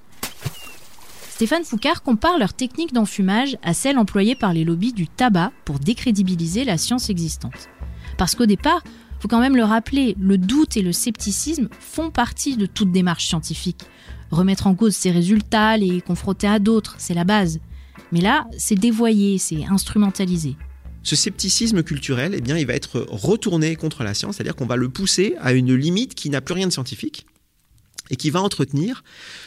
Stéphane 1.30 1.64
Foucard 1.64 2.02
compare 2.02 2.36
leur 2.36 2.52
technique 2.52 2.92
d'enfumage 2.92 3.56
à 3.62 3.72
celle 3.72 3.98
employée 3.98 4.34
par 4.34 4.52
les 4.52 4.64
lobbies 4.64 4.92
du 4.92 5.06
tabac 5.06 5.52
pour 5.64 5.78
décrédibiliser 5.78 6.64
la 6.64 6.78
science 6.78 7.10
existante. 7.10 7.68
Parce 8.16 8.34
qu'au 8.34 8.46
départ, 8.46 8.82
faut 9.20 9.28
quand 9.28 9.40
même 9.40 9.56
le 9.56 9.64
rappeler, 9.64 10.16
le 10.20 10.38
doute 10.38 10.76
et 10.76 10.82
le 10.82 10.92
scepticisme 10.92 11.68
font 11.80 12.10
partie 12.10 12.56
de 12.56 12.66
toute 12.66 12.92
démarche 12.92 13.26
scientifique. 13.26 13.82
Remettre 14.30 14.66
en 14.66 14.74
cause 14.74 14.94
ses 14.94 15.10
résultats, 15.10 15.76
les 15.76 16.00
confronter 16.00 16.46
à 16.46 16.58
d'autres, 16.58 16.94
c'est 16.98 17.14
la 17.14 17.24
base. 17.24 17.60
Mais 18.12 18.20
là, 18.20 18.46
c'est 18.56 18.74
dévoyé, 18.74 19.38
c'est 19.38 19.64
instrumentalisé. 19.66 20.56
Ce 21.02 21.16
scepticisme 21.16 21.82
culturel, 21.82 22.34
eh 22.36 22.40
bien, 22.40 22.58
il 22.58 22.66
va 22.66 22.74
être 22.74 23.06
retourné 23.08 23.76
contre 23.76 24.04
la 24.04 24.14
science, 24.14 24.36
c'est-à-dire 24.36 24.56
qu'on 24.56 24.66
va 24.66 24.76
le 24.76 24.88
pousser 24.88 25.34
à 25.40 25.52
une 25.52 25.74
limite 25.74 26.14
qui 26.14 26.28
n'a 26.28 26.40
plus 26.40 26.54
rien 26.54 26.66
de 26.66 26.72
scientifique 26.72 27.26
et 28.10 28.16
qui 28.16 28.30
va 28.30 28.42
entretenir 28.42 29.02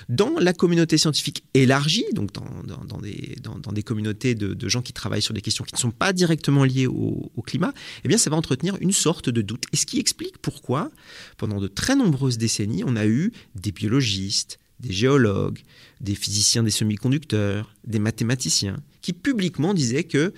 dans 0.09 0.33
la 0.39 0.53
communauté 0.53 0.97
scientifique 0.97 1.43
élargie, 1.53 2.05
donc 2.13 2.31
dans, 2.33 2.45
dans, 2.85 2.99
des, 2.99 3.35
dans 3.41 3.71
des, 3.71 3.83
communautés 3.83 4.35
de, 4.35 4.53
de, 4.53 4.69
gens 4.69 4.81
qui 4.81 4.93
travaillent 4.93 5.21
sur 5.21 5.33
des 5.33 5.41
questions 5.41 5.63
qui 5.63 5.75
ne 5.75 5.79
sont 5.79 5.91
pas 5.91 6.13
directement 6.13 6.63
liées 6.63 6.87
au, 6.87 7.31
au, 7.35 7.41
climat, 7.41 7.73
eh 8.03 8.07
bien 8.07 8.17
ça 8.17 8.29
va 8.29 8.37
entretenir 8.37 8.77
une 8.79 8.91
sorte 8.91 9.29
de 9.29 9.41
doute. 9.41 9.65
Et 9.73 9.77
ce 9.77 9.85
qui 9.85 9.99
explique 9.99 10.37
pourquoi, 10.37 10.91
pendant 11.37 11.59
de 11.59 11.67
très 11.67 11.95
nombreuses 11.95 12.37
décennies, 12.37 12.83
on 12.85 12.95
a 12.95 13.05
eu 13.05 13.31
des 13.55 13.71
biologistes, 13.71 14.59
des 14.81 14.91
géologues, 14.91 15.59
des 16.01 16.15
physiciens 16.15 16.63
des 16.63 16.71
semi-conducteurs, 16.71 17.75
des 17.85 17.99
mathématiciens, 17.99 18.77
qui 19.01 19.13
publiquement 19.13 19.73
disaient 19.73 20.03
que 20.03 20.33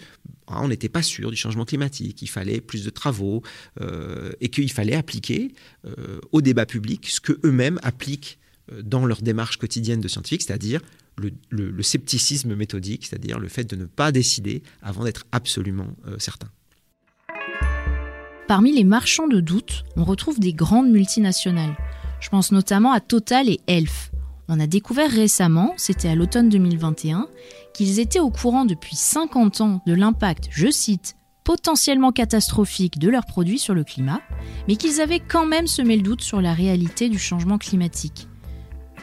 ah, 0.48 0.62
on 0.62 0.68
n'était 0.68 0.90
pas 0.90 1.02
sûr 1.02 1.32
du 1.32 1.38
changement 1.38 1.66
climatique, 1.66 2.22
il 2.22 2.28
fallait 2.28 2.60
plus 2.62 2.84
de 2.84 2.90
travaux 2.90 3.42
euh, 3.82 4.32
et 4.42 4.50
qu'il 4.50 4.72
fallait 4.72 4.96
appliquer 4.96 5.54
euh, 5.86 6.20
au 6.32 6.42
débat 6.42 6.66
public 6.66 7.08
ce 7.10 7.22
que 7.22 7.40
eux-mêmes 7.46 7.80
appliquent 7.82 8.40
euh, 8.72 8.82
dans 8.82 9.06
leur 9.06 9.22
démarche 9.22 9.58
quotidienne 9.58 10.02
de 10.02 10.08
scientifique, 10.08 10.42
c'est-à-dire 10.42 10.82
le, 11.18 11.84
scepticisme 11.84 12.56
méthodique, 12.56 13.06
c'est-à-dire 13.06 13.40
le 13.40 13.48
fait 13.48 13.64
de 13.66 13.76
ne 13.76 13.86
pas 13.86 14.12
décider 14.12 14.64
avant 14.82 15.04
d'être 15.04 15.26
absolument 15.32 15.96
certain. 16.18 16.50
Parmi 18.48 18.76
les 18.76 18.84
marchands 18.84 19.28
de 19.28 19.40
doute, 19.40 19.84
on 19.96 20.06
retrouve 20.06 20.40
des 20.40 20.54
grandes 20.54 20.90
multinationales. 20.90 21.78
Je 22.20 22.30
pense 22.30 22.52
notamment 22.52 22.92
à 22.94 23.00
Total 23.00 23.48
et 23.48 23.60
Elf. 23.68 24.13
On 24.56 24.60
a 24.60 24.68
découvert 24.68 25.10
récemment, 25.10 25.74
c'était 25.78 26.10
à 26.10 26.14
l'automne 26.14 26.48
2021, 26.48 27.28
qu'ils 27.74 28.00
étaient 28.00 28.20
au 28.20 28.30
courant 28.30 28.66
depuis 28.66 28.96
50 28.96 29.62
ans 29.62 29.82
de 29.88 29.94
l'impact, 29.96 30.50
je 30.52 30.70
cite, 30.70 31.16
potentiellement 31.44 32.12
catastrophique 32.12 33.00
de 33.00 33.10
leurs 33.10 33.26
produits 33.26 33.58
sur 33.58 33.74
le 33.74 33.84
climat, 33.84 34.22
mais 34.68 34.76
qu'ils 34.76 35.02
avaient 35.02 35.20
quand 35.22 35.48
même 35.48 35.66
semé 35.66 35.96
le 35.98 36.04
doute 36.04 36.22
sur 36.22 36.40
la 36.40 36.54
réalité 36.54 37.10
du 37.10 37.18
changement 37.18 37.58
climatique. 37.58 38.28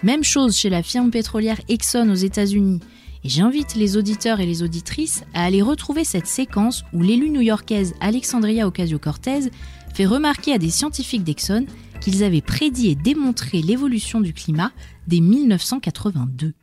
Même 0.04 0.22
chose 0.22 0.56
chez 0.56 0.70
la 0.70 0.84
firme 0.84 1.10
pétrolière 1.10 1.60
Exxon 1.68 2.08
aux 2.10 2.14
États-Unis. 2.14 2.78
Et 3.24 3.28
j'invite 3.28 3.74
les 3.74 3.96
auditeurs 3.96 4.38
et 4.38 4.46
les 4.46 4.62
auditrices 4.62 5.24
à 5.34 5.42
aller 5.44 5.62
retrouver 5.62 6.04
cette 6.04 6.28
séquence 6.28 6.84
où 6.92 7.02
l'élu 7.02 7.28
new-yorkaise 7.28 7.94
Alexandria 8.00 8.68
Ocasio-Cortez 8.68 9.50
fait 9.94 10.06
remarquer 10.06 10.52
à 10.52 10.58
des 10.58 10.70
scientifiques 10.70 11.24
d'Exxon 11.24 11.66
qu'ils 12.00 12.24
avaient 12.24 12.40
prédit 12.40 12.88
et 12.90 12.94
démontré 12.94 13.62
l'évolution 13.62 14.20
du 14.20 14.32
climat 14.32 14.72
dès 15.10 15.20
1982. 15.20 16.54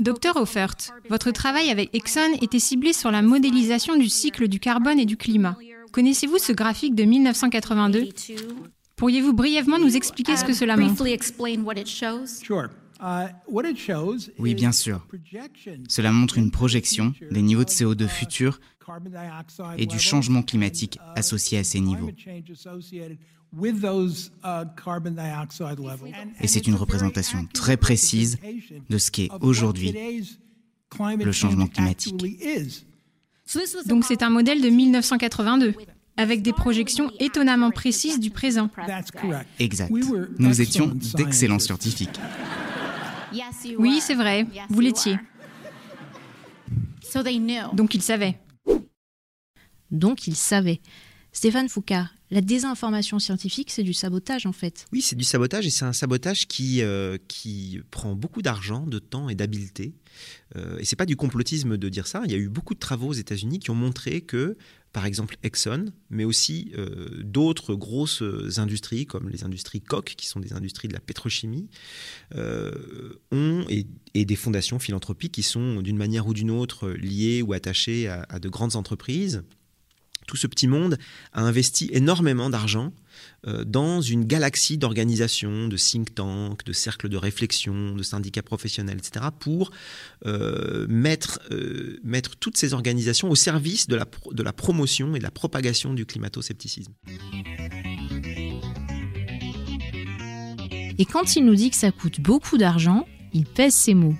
Docteur 0.00 0.36
Offert, 0.36 0.74
votre 1.08 1.30
travail 1.30 1.70
avec 1.70 1.94
Exxon 1.94 2.36
était 2.42 2.58
ciblé 2.58 2.92
sur 2.92 3.10
la 3.10 3.22
modélisation 3.22 3.96
du 3.96 4.08
cycle 4.08 4.48
du 4.48 4.60
carbone 4.60 4.98
et 4.98 5.06
du 5.06 5.16
climat. 5.16 5.56
Connaissez-vous 5.92 6.38
ce 6.38 6.52
graphique 6.52 6.94
de 6.94 7.04
1982 7.04 8.08
Pourriez-vous 8.96 9.32
brièvement 9.32 9.78
nous 9.78 9.96
expliquer 9.96 10.36
ce 10.36 10.44
que 10.44 10.52
cela 10.52 10.76
montre? 10.76 11.04
Oui, 14.38 14.54
bien 14.54 14.72
sûr. 14.72 15.06
Cela 15.88 16.10
montre 16.10 16.38
une 16.38 16.50
projection 16.50 17.14
des 17.30 17.42
niveaux 17.42 17.64
de 17.64 17.70
CO2 17.70 18.08
futurs 18.08 18.58
et 19.76 19.86
du 19.86 19.98
changement 19.98 20.42
climatique 20.42 20.98
associé 21.14 21.58
à 21.58 21.64
ces 21.64 21.80
niveaux. 21.80 22.10
Et 26.40 26.48
c'est 26.48 26.66
une 26.66 26.74
représentation 26.74 27.46
très 27.52 27.76
précise 27.76 28.38
de 28.88 28.98
ce 28.98 29.10
qu'est 29.10 29.28
aujourd'hui 29.40 29.94
le 31.00 31.32
changement 31.32 31.66
climatique. 31.66 32.16
Donc 33.86 34.04
c'est 34.04 34.22
un 34.22 34.30
modèle 34.30 34.60
de 34.60 34.68
1982 34.68 35.74
avec 36.16 36.42
des 36.42 36.52
projections 36.52 37.10
étonnamment 37.20 37.70
précises 37.70 38.20
du 38.20 38.30
présent. 38.30 38.68
Exact. 39.58 39.90
Nous 40.38 40.60
étions 40.60 40.88
d'excellents 41.14 41.58
scientifiques. 41.58 42.20
Oui, 43.78 44.00
c'est 44.00 44.14
vrai, 44.14 44.46
vous 44.68 44.80
l'étiez. 44.80 45.16
Donc 47.72 47.94
ils 47.94 48.02
savaient. 48.02 48.38
Donc 49.90 50.26
ils 50.26 50.36
savaient. 50.36 50.80
Stéphane 51.32 51.68
Foucault, 51.68 51.94
la 52.30 52.40
désinformation 52.40 53.18
scientifique, 53.18 53.70
c'est 53.70 53.82
du 53.82 53.92
sabotage 53.92 54.46
en 54.46 54.52
fait. 54.52 54.86
Oui, 54.92 55.00
c'est 55.00 55.16
du 55.16 55.24
sabotage 55.24 55.66
et 55.66 55.70
c'est 55.70 55.84
un 55.84 55.92
sabotage 55.92 56.46
qui, 56.46 56.82
euh, 56.82 57.16
qui 57.28 57.80
prend 57.90 58.14
beaucoup 58.14 58.42
d'argent, 58.42 58.86
de 58.86 58.98
temps 58.98 59.28
et 59.28 59.34
d'habileté. 59.34 59.94
Euh, 60.56 60.78
et 60.78 60.84
c'est 60.84 60.96
pas 60.96 61.06
du 61.06 61.16
complotisme 61.16 61.76
de 61.76 61.88
dire 61.88 62.06
ça. 62.06 62.22
Il 62.24 62.32
y 62.32 62.34
a 62.34 62.38
eu 62.38 62.48
beaucoup 62.48 62.74
de 62.74 62.78
travaux 62.78 63.08
aux 63.08 63.14
États-Unis 63.14 63.60
qui 63.60 63.70
ont 63.70 63.74
montré 63.74 64.20
que, 64.20 64.56
par 64.92 65.06
exemple, 65.06 65.36
Exxon, 65.42 65.92
mais 66.10 66.24
aussi 66.24 66.72
euh, 66.76 67.22
d'autres 67.22 67.74
grosses 67.74 68.22
industries 68.56 69.06
comme 69.06 69.28
les 69.28 69.44
industries 69.44 69.80
Koch, 69.80 70.14
qui 70.16 70.26
sont 70.26 70.40
des 70.40 70.52
industries 70.52 70.88
de 70.88 70.94
la 70.94 71.00
pétrochimie, 71.00 71.68
euh, 72.34 72.72
ont 73.30 73.64
et, 73.68 73.86
des 74.24 74.36
fondations 74.36 74.78
philanthropiques 74.78 75.32
qui 75.32 75.44
sont 75.44 75.80
d'une 75.80 75.96
manière 75.96 76.26
ou 76.26 76.34
d'une 76.34 76.50
autre 76.50 76.90
liées 76.90 77.40
ou 77.40 77.52
attachées 77.52 78.08
à 78.08 78.40
de 78.40 78.48
grandes 78.48 78.74
entreprises 78.74 79.44
tout 80.28 80.36
ce 80.36 80.46
petit 80.46 80.68
monde 80.68 80.98
a 81.32 81.42
investi 81.42 81.88
énormément 81.92 82.50
d'argent 82.50 82.92
euh, 83.46 83.64
dans 83.64 84.00
une 84.00 84.24
galaxie 84.24 84.78
d'organisations, 84.78 85.66
de 85.66 85.76
think 85.76 86.14
tanks, 86.14 86.64
de 86.64 86.72
cercles 86.72 87.08
de 87.08 87.16
réflexion, 87.16 87.96
de 87.96 88.02
syndicats 88.02 88.42
professionnels, 88.42 88.98
etc., 88.98 89.26
pour 89.40 89.72
euh, 90.26 90.86
mettre, 90.88 91.40
euh, 91.50 91.98
mettre 92.04 92.36
toutes 92.36 92.56
ces 92.56 92.74
organisations 92.74 93.30
au 93.30 93.34
service 93.34 93.88
de 93.88 93.96
la, 93.96 94.06
de 94.30 94.42
la 94.42 94.52
promotion 94.52 95.16
et 95.16 95.18
de 95.18 95.24
la 95.24 95.30
propagation 95.30 95.94
du 95.94 96.04
climato-scepticisme. 96.06 96.92
Et 100.98 101.04
quand 101.04 101.36
il 101.36 101.44
nous 101.44 101.54
dit 101.54 101.70
que 101.70 101.76
ça 101.76 101.90
coûte 101.90 102.20
beaucoup 102.20 102.58
d'argent, 102.58 103.06
il 103.32 103.46
pèse 103.46 103.74
ses 103.74 103.94
mots. 103.94 104.16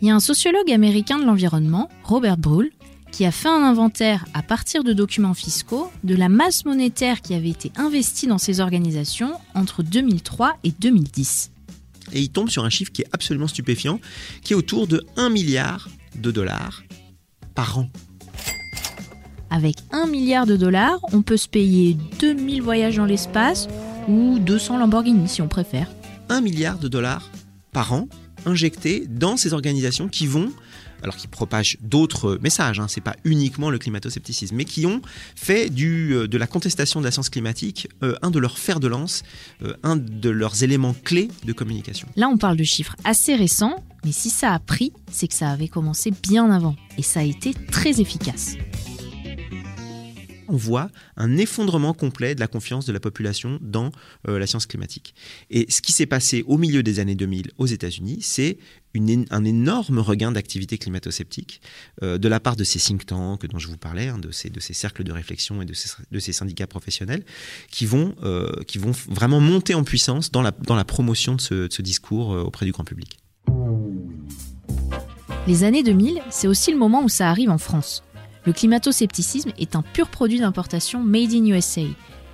Il 0.00 0.08
y 0.08 0.10
a 0.10 0.14
un 0.14 0.20
sociologue 0.20 0.70
américain 0.70 1.18
de 1.18 1.24
l'environnement, 1.24 1.90
Robert 2.04 2.38
Brull, 2.38 2.70
qui 3.10 3.24
a 3.24 3.30
fait 3.30 3.48
un 3.48 3.62
inventaire 3.62 4.24
à 4.34 4.42
partir 4.42 4.84
de 4.84 4.92
documents 4.92 5.34
fiscaux 5.34 5.90
de 6.04 6.14
la 6.14 6.28
masse 6.28 6.64
monétaire 6.64 7.20
qui 7.20 7.34
avait 7.34 7.50
été 7.50 7.72
investie 7.76 8.26
dans 8.26 8.38
ces 8.38 8.60
organisations 8.60 9.32
entre 9.54 9.82
2003 9.82 10.56
et 10.64 10.72
2010. 10.72 11.50
Et 12.12 12.20
il 12.20 12.30
tombe 12.30 12.48
sur 12.48 12.64
un 12.64 12.70
chiffre 12.70 12.92
qui 12.92 13.02
est 13.02 13.08
absolument 13.12 13.48
stupéfiant, 13.48 14.00
qui 14.42 14.52
est 14.52 14.56
autour 14.56 14.86
de 14.86 15.04
1 15.16 15.30
milliard 15.30 15.88
de 16.16 16.30
dollars 16.30 16.82
par 17.54 17.78
an. 17.78 17.88
Avec 19.50 19.76
1 19.90 20.06
milliard 20.06 20.46
de 20.46 20.56
dollars, 20.56 20.98
on 21.12 21.22
peut 21.22 21.36
se 21.36 21.48
payer 21.48 21.96
2000 22.20 22.62
voyages 22.62 22.96
dans 22.96 23.04
l'espace 23.04 23.68
ou 24.08 24.38
200 24.38 24.78
Lamborghini 24.78 25.28
si 25.28 25.42
on 25.42 25.48
préfère. 25.48 25.88
1 26.28 26.40
milliard 26.40 26.78
de 26.78 26.88
dollars 26.88 27.30
par 27.72 27.92
an 27.92 28.08
injectés 28.46 29.06
dans 29.08 29.36
ces 29.36 29.52
organisations 29.52 30.08
qui 30.08 30.26
vont 30.26 30.50
alors 31.02 31.16
qui 31.16 31.26
propagent 31.26 31.78
d'autres 31.80 32.38
messages, 32.40 32.80
hein, 32.80 32.86
c'est 32.88 33.00
pas 33.00 33.16
uniquement 33.24 33.70
le 33.70 33.78
climato-scepticisme, 33.78 34.56
mais 34.56 34.64
qui 34.64 34.86
ont 34.86 35.00
fait 35.34 35.70
du, 35.70 36.14
euh, 36.14 36.28
de 36.28 36.38
la 36.38 36.46
contestation 36.46 37.00
de 37.00 37.04
la 37.04 37.10
science 37.10 37.30
climatique 37.30 37.88
euh, 38.02 38.14
un 38.22 38.30
de 38.30 38.38
leurs 38.38 38.58
fers 38.58 38.80
de 38.80 38.88
lance, 38.88 39.22
euh, 39.62 39.74
un 39.82 39.96
de 39.96 40.30
leurs 40.30 40.62
éléments 40.62 40.94
clés 41.04 41.28
de 41.44 41.52
communication. 41.52 42.08
Là, 42.16 42.28
on 42.28 42.36
parle 42.36 42.56
de 42.56 42.64
chiffres 42.64 42.96
assez 43.04 43.34
récents, 43.34 43.82
mais 44.04 44.12
si 44.12 44.30
ça 44.30 44.52
a 44.52 44.58
pris, 44.58 44.92
c'est 45.10 45.28
que 45.28 45.34
ça 45.34 45.50
avait 45.50 45.68
commencé 45.68 46.12
bien 46.22 46.50
avant, 46.50 46.76
et 46.98 47.02
ça 47.02 47.20
a 47.20 47.24
été 47.24 47.54
très 47.54 48.00
efficace 48.00 48.56
on 50.50 50.56
voit 50.56 50.90
un 51.16 51.36
effondrement 51.36 51.94
complet 51.94 52.34
de 52.34 52.40
la 52.40 52.46
confiance 52.46 52.86
de 52.86 52.92
la 52.92 53.00
population 53.00 53.58
dans 53.60 53.90
euh, 54.28 54.38
la 54.38 54.46
science 54.46 54.66
climatique. 54.66 55.14
Et 55.50 55.70
ce 55.70 55.80
qui 55.80 55.92
s'est 55.92 56.06
passé 56.06 56.44
au 56.46 56.58
milieu 56.58 56.82
des 56.82 56.98
années 56.98 57.14
2000 57.14 57.52
aux 57.58 57.66
États-Unis, 57.66 58.18
c'est 58.20 58.58
un 59.30 59.44
énorme 59.44 60.00
regain 60.00 60.32
d'activité 60.32 60.76
climato-sceptique 60.76 61.60
euh, 62.02 62.18
de 62.18 62.28
la 62.28 62.40
part 62.40 62.56
de 62.56 62.64
ces 62.64 62.80
think 62.80 63.06
tanks 63.06 63.46
dont 63.46 63.60
je 63.60 63.68
vous 63.68 63.76
parlais, 63.76 64.08
hein, 64.08 64.18
de, 64.18 64.30
ces, 64.32 64.50
cercles 64.74 65.04
de 65.04 65.12
réflexion 65.12 65.62
et 65.62 65.64
de 65.64 65.74
ces, 66.18 66.32
syndicats 66.32 66.66
professionnels, 66.66 67.24
qui 67.70 67.86
vont, 67.86 68.16
euh, 68.24 68.50
qui 68.66 68.78
vont 68.78 68.92
vraiment 69.08 69.40
monter 69.40 69.74
en 69.74 69.84
puissance 69.84 70.32
dans 70.32 70.42
la, 70.42 70.52
promotion 70.84 71.36
de 71.36 71.40
ce, 71.40 71.82
discours 71.82 72.30
auprès 72.30 72.66
du 72.66 72.72
grand 72.72 72.84
public. 72.84 73.18
Les 75.46 75.64
années 75.64 75.82
2000, 75.82 76.20
c'est 76.30 76.48
aussi 76.48 76.72
le 76.72 76.76
moment 76.76 77.02
où 77.04 77.08
ça 77.08 77.30
arrive 77.30 77.50
en 77.50 77.58
France. 77.58 78.02
Le 78.46 78.52
climato-scepticisme 78.52 79.52
est 79.58 79.76
un 79.76 79.82
pur 79.82 80.08
produit 80.08 80.40
d'importation 80.40 81.02
made 81.02 81.32
in 81.32 81.44
USA. 81.46 81.82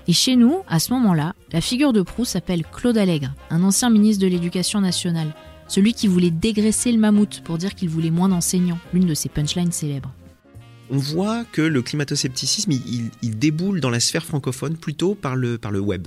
Et 0.08 0.12
chez 0.12 0.36
nous, 0.36 0.58
à 0.68 0.78
ce 0.78 0.92
moment-là, 0.92 1.34
la 1.52 1.60
figure 1.60 1.92
de 1.92 2.02
proue 2.02 2.24
s'appelle 2.24 2.64
Claude 2.64 2.96
Allègre, 2.96 3.34
un 3.50 3.64
ancien 3.64 3.90
ministre 3.90 4.22
de 4.22 4.28
l'Éducation 4.28 4.80
nationale, 4.80 5.34
celui 5.66 5.94
qui 5.94 6.06
voulait 6.06 6.30
dégraisser 6.30 6.92
le 6.92 6.98
mammouth 6.98 7.42
pour 7.42 7.58
dire 7.58 7.74
qu'il 7.74 7.88
voulait 7.88 8.10
moins 8.10 8.28
d'enseignants, 8.28 8.78
l'une 8.92 9.06
de 9.06 9.14
ses 9.14 9.28
punchlines 9.28 9.72
célèbres. 9.72 10.12
On 10.90 10.98
voit 10.98 11.44
que 11.44 11.62
le 11.62 11.82
climato-scepticisme, 11.82 12.70
il, 12.70 13.38
déboule 13.38 13.80
dans 13.80 13.90
la 13.90 13.98
sphère 13.98 14.24
francophone 14.24 14.76
plutôt 14.76 15.16
par 15.16 15.34
le 15.34 15.80
web. 15.80 16.06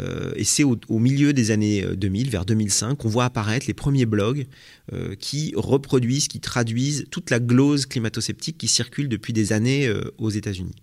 Euh, 0.00 0.32
et 0.36 0.44
c'est 0.44 0.64
au, 0.64 0.78
milieu 0.98 1.32
des 1.32 1.50
années 1.50 1.84
2000, 1.96 2.30
vers 2.30 2.44
2005, 2.44 2.96
qu'on 2.96 3.08
voit 3.08 3.24
apparaître 3.24 3.66
les 3.66 3.74
premiers 3.74 4.06
blogs 4.06 4.46
euh, 4.92 5.14
qui 5.14 5.52
reproduisent, 5.56 6.28
qui 6.28 6.40
traduisent 6.40 7.06
toute 7.10 7.30
la 7.30 7.40
glose 7.40 7.86
climato-sceptique 7.86 8.58
qui 8.58 8.68
circule 8.68 9.08
depuis 9.08 9.32
des 9.32 9.52
années 9.52 9.86
euh, 9.86 10.02
aux 10.18 10.30
États-Unis. 10.30 10.74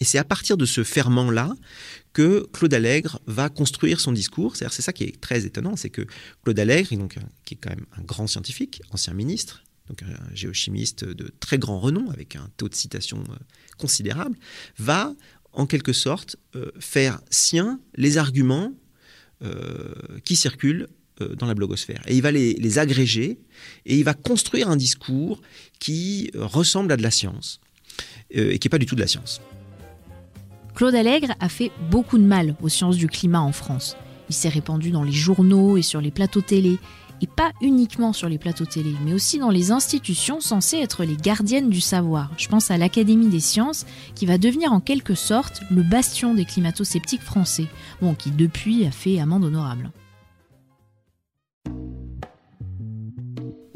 Et 0.00 0.04
c'est 0.04 0.18
à 0.18 0.24
partir 0.24 0.56
de 0.56 0.64
ce 0.64 0.82
ferment-là 0.82 1.54
que 2.12 2.48
Claude 2.52 2.74
Allègre 2.74 3.20
va 3.26 3.48
construire 3.48 4.00
son 4.00 4.10
discours. 4.10 4.56
C'est 4.56 4.68
ça 4.68 4.92
qui 4.92 5.04
est 5.04 5.20
très 5.20 5.46
étonnant, 5.46 5.76
c'est 5.76 5.90
que 5.90 6.02
Claude 6.42 6.58
Allègre, 6.58 6.88
qui 7.44 7.54
est 7.54 7.58
quand 7.58 7.70
même 7.70 7.86
un 7.96 8.02
grand 8.02 8.26
scientifique, 8.26 8.82
ancien 8.90 9.14
ministre, 9.14 9.62
donc 9.88 10.02
un 10.02 10.34
géochimiste 10.34 11.04
de 11.04 11.32
très 11.40 11.58
grand 11.58 11.78
renom, 11.78 12.10
avec 12.10 12.36
un 12.36 12.48
taux 12.56 12.68
de 12.68 12.74
citation 12.74 13.22
euh, 13.30 13.36
considérable, 13.78 14.36
va 14.78 15.14
en 15.52 15.66
quelque 15.66 15.92
sorte 15.92 16.36
euh, 16.56 16.70
faire 16.78 17.20
sien 17.30 17.80
les 17.96 18.18
arguments 18.18 18.72
euh, 19.42 19.92
qui 20.24 20.36
circulent 20.36 20.88
dans 21.38 21.46
la 21.46 21.54
blogosphère. 21.54 22.02
Et 22.08 22.16
il 22.16 22.22
va 22.22 22.32
les, 22.32 22.54
les, 22.54 22.78
agréger 22.80 23.38
et 23.86 23.96
il 23.96 24.02
va 24.02 24.14
construire 24.14 24.68
un 24.68 24.76
discours 24.76 25.40
qui 25.78 26.32
ressemble 26.34 26.90
à 26.90 26.96
de 26.96 27.02
la 27.02 27.12
science 27.12 27.60
et 28.30 28.58
qui 28.58 28.66
n'est 28.66 28.70
pas 28.70 28.78
du 28.78 28.86
tout 28.86 28.96
de 28.96 29.00
la 29.00 29.06
science. 29.06 29.40
Claude 30.74 30.94
Allègre 30.94 31.34
a 31.38 31.48
fait 31.48 31.70
beaucoup 31.90 32.18
de 32.18 32.24
mal 32.24 32.56
aux 32.62 32.68
sciences 32.68 32.96
du 32.96 33.06
climat 33.06 33.40
en 33.40 33.52
France. 33.52 33.96
Il 34.30 34.34
s'est 34.34 34.48
répandu 34.48 34.90
dans 34.90 35.04
les 35.04 35.12
journaux 35.12 35.76
et 35.76 35.82
sur 35.82 36.00
les 36.00 36.10
plateaux 36.10 36.40
télé, 36.40 36.78
et 37.22 37.26
pas 37.28 37.52
uniquement 37.60 38.12
sur 38.12 38.28
les 38.28 38.38
plateaux 38.38 38.66
télé, 38.66 38.92
mais 39.04 39.14
aussi 39.14 39.38
dans 39.38 39.50
les 39.50 39.70
institutions 39.70 40.40
censées 40.40 40.78
être 40.78 41.04
les 41.04 41.16
gardiennes 41.16 41.70
du 41.70 41.80
savoir. 41.80 42.30
Je 42.36 42.48
pense 42.48 42.70
à 42.70 42.76
l'Académie 42.76 43.28
des 43.28 43.40
sciences, 43.40 43.86
qui 44.14 44.26
va 44.26 44.38
devenir 44.38 44.72
en 44.72 44.80
quelque 44.80 45.14
sorte 45.14 45.62
le 45.70 45.82
bastion 45.82 46.34
des 46.34 46.44
climato-sceptiques 46.44 47.22
français, 47.22 47.66
bon, 48.00 48.14
qui 48.14 48.30
depuis 48.32 48.84
a 48.84 48.90
fait 48.90 49.20
amende 49.20 49.44
honorable. 49.44 49.92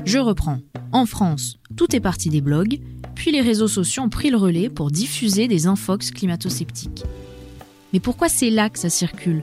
Je 0.05 0.19
reprends. 0.19 0.59
En 0.93 1.07
France, 1.07 1.59
tout 1.77 1.95
est 1.95 2.01
parti 2.01 2.29
des 2.29 2.41
blogs, 2.41 2.81
puis 3.15 3.33
les 3.33 3.41
réseaux 3.41 3.69
sociaux 3.69 4.05
ont 4.05 4.09
pris 4.09 4.31
le 4.31 4.37
relais 4.37 4.69
pour 4.69 4.91
diffuser 4.91 5.49
des 5.49 5.67
infox 5.67 6.11
climato-sceptiques. 6.11 7.05
Mais 7.93 8.01
pourquoi 8.01 8.29
c'est 8.29 8.51
là 8.51 8.71
que 8.71 8.79
ça 8.79 8.91
circule? 8.91 9.43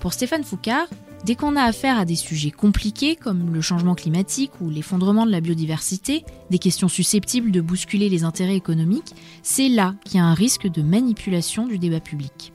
Pour 0.00 0.12
Stéphane 0.12 0.44
Foucard, 0.44 0.86
dès 1.24 1.34
qu'on 1.34 1.56
a 1.56 1.62
affaire 1.62 1.98
à 1.98 2.04
des 2.04 2.16
sujets 2.16 2.50
compliqués 2.50 3.16
comme 3.16 3.52
le 3.52 3.60
changement 3.60 3.94
climatique 3.94 4.52
ou 4.60 4.70
l'effondrement 4.70 5.26
de 5.26 5.30
la 5.30 5.40
biodiversité, 5.40 6.24
des 6.50 6.58
questions 6.58 6.88
susceptibles 6.88 7.50
de 7.50 7.60
bousculer 7.60 8.08
les 8.08 8.24
intérêts 8.24 8.56
économiques, 8.56 9.14
c'est 9.42 9.68
là 9.68 9.94
qu'il 10.04 10.16
y 10.16 10.20
a 10.20 10.24
un 10.24 10.34
risque 10.34 10.68
de 10.68 10.82
manipulation 10.82 11.66
du 11.66 11.78
débat 11.78 12.00
public 12.00 12.52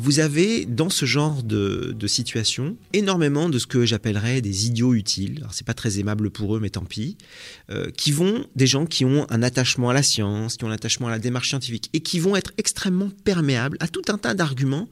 vous 0.00 0.18
avez 0.18 0.64
dans 0.64 0.88
ce 0.88 1.04
genre 1.04 1.42
de, 1.42 1.94
situation 2.06 2.78
énormément 2.94 3.50
de 3.50 3.58
ce 3.58 3.66
que 3.66 3.84
j'appellerais 3.84 4.40
des 4.40 4.66
idiots 4.66 4.94
utiles. 4.94 5.36
Alors 5.40 5.52
c'est 5.52 5.66
pas 5.66 5.74
très 5.74 5.98
aimable 5.98 6.30
pour 6.30 6.56
eux, 6.56 6.60
mais 6.60 6.70
tant 6.70 6.86
pis. 6.86 7.18
Euh, 7.70 7.90
qui 7.90 8.10
vont 8.10 8.46
des 8.56 8.66
gens 8.66 8.86
qui 8.86 9.04
ont 9.04 9.26
un 9.28 9.42
attachement 9.42 9.90
à 9.90 9.92
la 9.92 10.02
science, 10.02 10.56
qui 10.56 10.64
ont 10.64 10.68
un 10.68 10.72
attachement 10.72 11.08
à 11.08 11.10
la 11.10 11.18
démarche 11.18 11.50
scientifique 11.50 11.90
et 11.92 12.00
qui 12.00 12.18
vont 12.18 12.34
être 12.34 12.52
extrêmement 12.56 13.10
perméables 13.24 13.76
à 13.80 13.88
tout 13.88 14.02
un 14.08 14.16
tas 14.16 14.32
d'arguments 14.32 14.88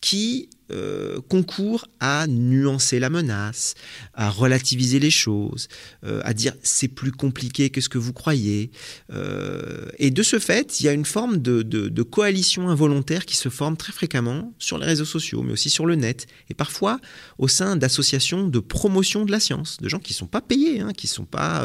qui 0.00 0.48
euh, 0.70 1.20
concourent 1.28 1.86
à 1.98 2.26
nuancer 2.28 3.00
la 3.00 3.10
menace, 3.10 3.74
à 4.14 4.30
relativiser 4.30 5.00
les 5.00 5.10
choses, 5.10 5.68
euh, 6.04 6.20
à 6.24 6.32
dire 6.32 6.54
c'est 6.62 6.88
plus 6.88 7.10
compliqué 7.10 7.70
que 7.70 7.80
ce 7.80 7.88
que 7.88 7.98
vous 7.98 8.12
croyez. 8.12 8.70
Euh, 9.12 9.88
et 9.98 10.10
de 10.10 10.22
ce 10.22 10.38
fait, 10.38 10.78
il 10.78 10.86
y 10.86 10.88
a 10.88 10.92
une 10.92 11.04
forme 11.04 11.38
de, 11.38 12.02
coalition 12.02 12.68
involontaire 12.68 13.26
qui 13.26 13.36
se 13.36 13.48
forme 13.48 13.76
très 13.76 13.92
fréquemment 13.92 14.54
sur 14.58 14.78
les 14.78 14.86
réseaux 14.86 15.04
sociaux, 15.04 15.42
mais 15.42 15.52
aussi 15.52 15.70
sur 15.70 15.86
le 15.86 15.96
net, 15.96 16.26
et 16.48 16.54
parfois 16.54 17.00
au 17.38 17.48
sein 17.48 17.76
d'associations 17.76 18.48
de 18.48 18.58
promotion 18.58 19.24
de 19.24 19.32
la 19.32 19.40
science, 19.40 19.76
de 19.78 19.88
gens 19.88 19.98
qui 19.98 20.12
ne 20.12 20.18
sont 20.18 20.26
pas 20.26 20.40
payés, 20.40 20.80
hein, 20.80 20.92
qui 20.96 21.06
ne 21.06 21.12
sont 21.12 21.24
pas 21.24 21.64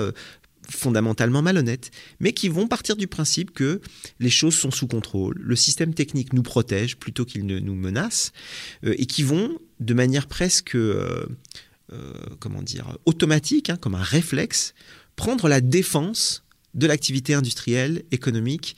fondamentalement 0.70 1.42
malhonnêtes, 1.42 1.92
mais 2.20 2.34
qui 2.34 2.50
vont 2.50 2.68
partir 2.68 2.96
du 2.96 3.08
principe 3.08 3.52
que 3.52 3.82
les 4.20 4.30
choses 4.30 4.56
sont 4.56 4.72
sous 4.72 4.88
contrôle, 4.88 5.36
le 5.40 5.56
système 5.56 5.94
technique 5.94 6.34
nous 6.34 6.44
protège 6.44 6.98
plutôt 6.98 7.26
qu'il 7.26 7.46
ne 7.46 7.60
nous 7.60 7.76
menace, 7.76 8.32
euh, 8.84 8.96
et 8.98 9.06
qui 9.06 9.24
vont, 9.24 9.58
de 9.80 9.94
manière 9.94 10.28
presque, 10.28 10.76
euh, 10.76 11.26
euh, 11.94 12.14
automatique, 13.06 13.70
hein, 13.70 13.78
comme 13.78 13.96
un 13.96 14.04
réflexe, 14.04 14.74
prendre 15.16 15.48
la 15.48 15.62
défense 15.62 16.44
de 16.74 16.88
l'activité 16.88 17.34
industrielle, 17.34 18.04
économique 18.12 18.76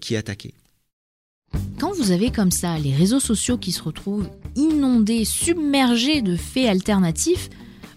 qui 0.00 0.12
est 0.12 0.18
attaquée. 0.18 0.52
Quand 1.78 1.92
vous 1.92 2.10
avez 2.10 2.30
comme 2.30 2.50
ça 2.50 2.78
les 2.78 2.94
réseaux 2.94 3.20
sociaux 3.20 3.56
qui 3.56 3.72
se 3.72 3.82
retrouvent 3.82 4.28
inondés, 4.56 5.24
submergés 5.24 6.20
de 6.20 6.36
faits 6.36 6.66
alternatifs, 6.66 7.48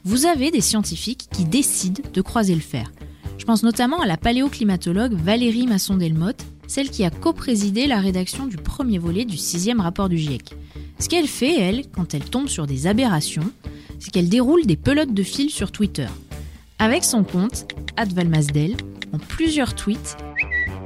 vous 0.06 0.26
avez 0.26 0.52
des 0.52 0.62
scientifiques 0.62 1.28
qui 1.32 1.46
décident 1.46 2.02
de 2.14 2.22
croiser 2.22 2.56
le 2.56 2.62
fer. 2.62 2.92
Je 3.38 3.46
pense 3.46 3.64
notamment 3.64 4.02
à 4.02 4.06
la 4.06 4.18
paléoclimatologue 4.18 5.14
Valérie 5.14 5.68
Masson-Delmotte, 5.68 6.46
celle 6.68 6.90
qui 6.90 7.04
a 7.04 7.10
coprésidé 7.10 7.88
la 7.88 8.00
rédaction 8.00 8.46
du 8.46 8.58
premier 8.58 8.98
volet 8.98 9.26
du 9.26 9.38
sixième 9.38 9.82
rapport 9.82 10.10
du 10.10 10.18
GIEC. 10.18 10.56
Ce 11.00 11.10
qu'elle 11.10 11.28
fait, 11.28 11.60
elle, 11.60 11.84
quand 11.90 12.14
elle 12.14 12.24
tombe 12.24 12.48
sur 12.48 12.68
des 12.68 12.88
aberrations, 12.88 13.52
c'est 14.00 14.12
qu'elle 14.12 14.30
déroule 14.30 14.66
des 14.66 14.78
pelotes 14.78 15.14
de 15.14 15.24
fil 15.24 15.50
sur 15.50 15.72
Twitter. 15.72 16.08
Avec 16.80 17.04
son 17.04 17.24
compte, 17.24 17.66
@valmasdel, 17.98 18.76
en 19.12 19.18
plusieurs 19.18 19.76
tweets, 19.76 20.18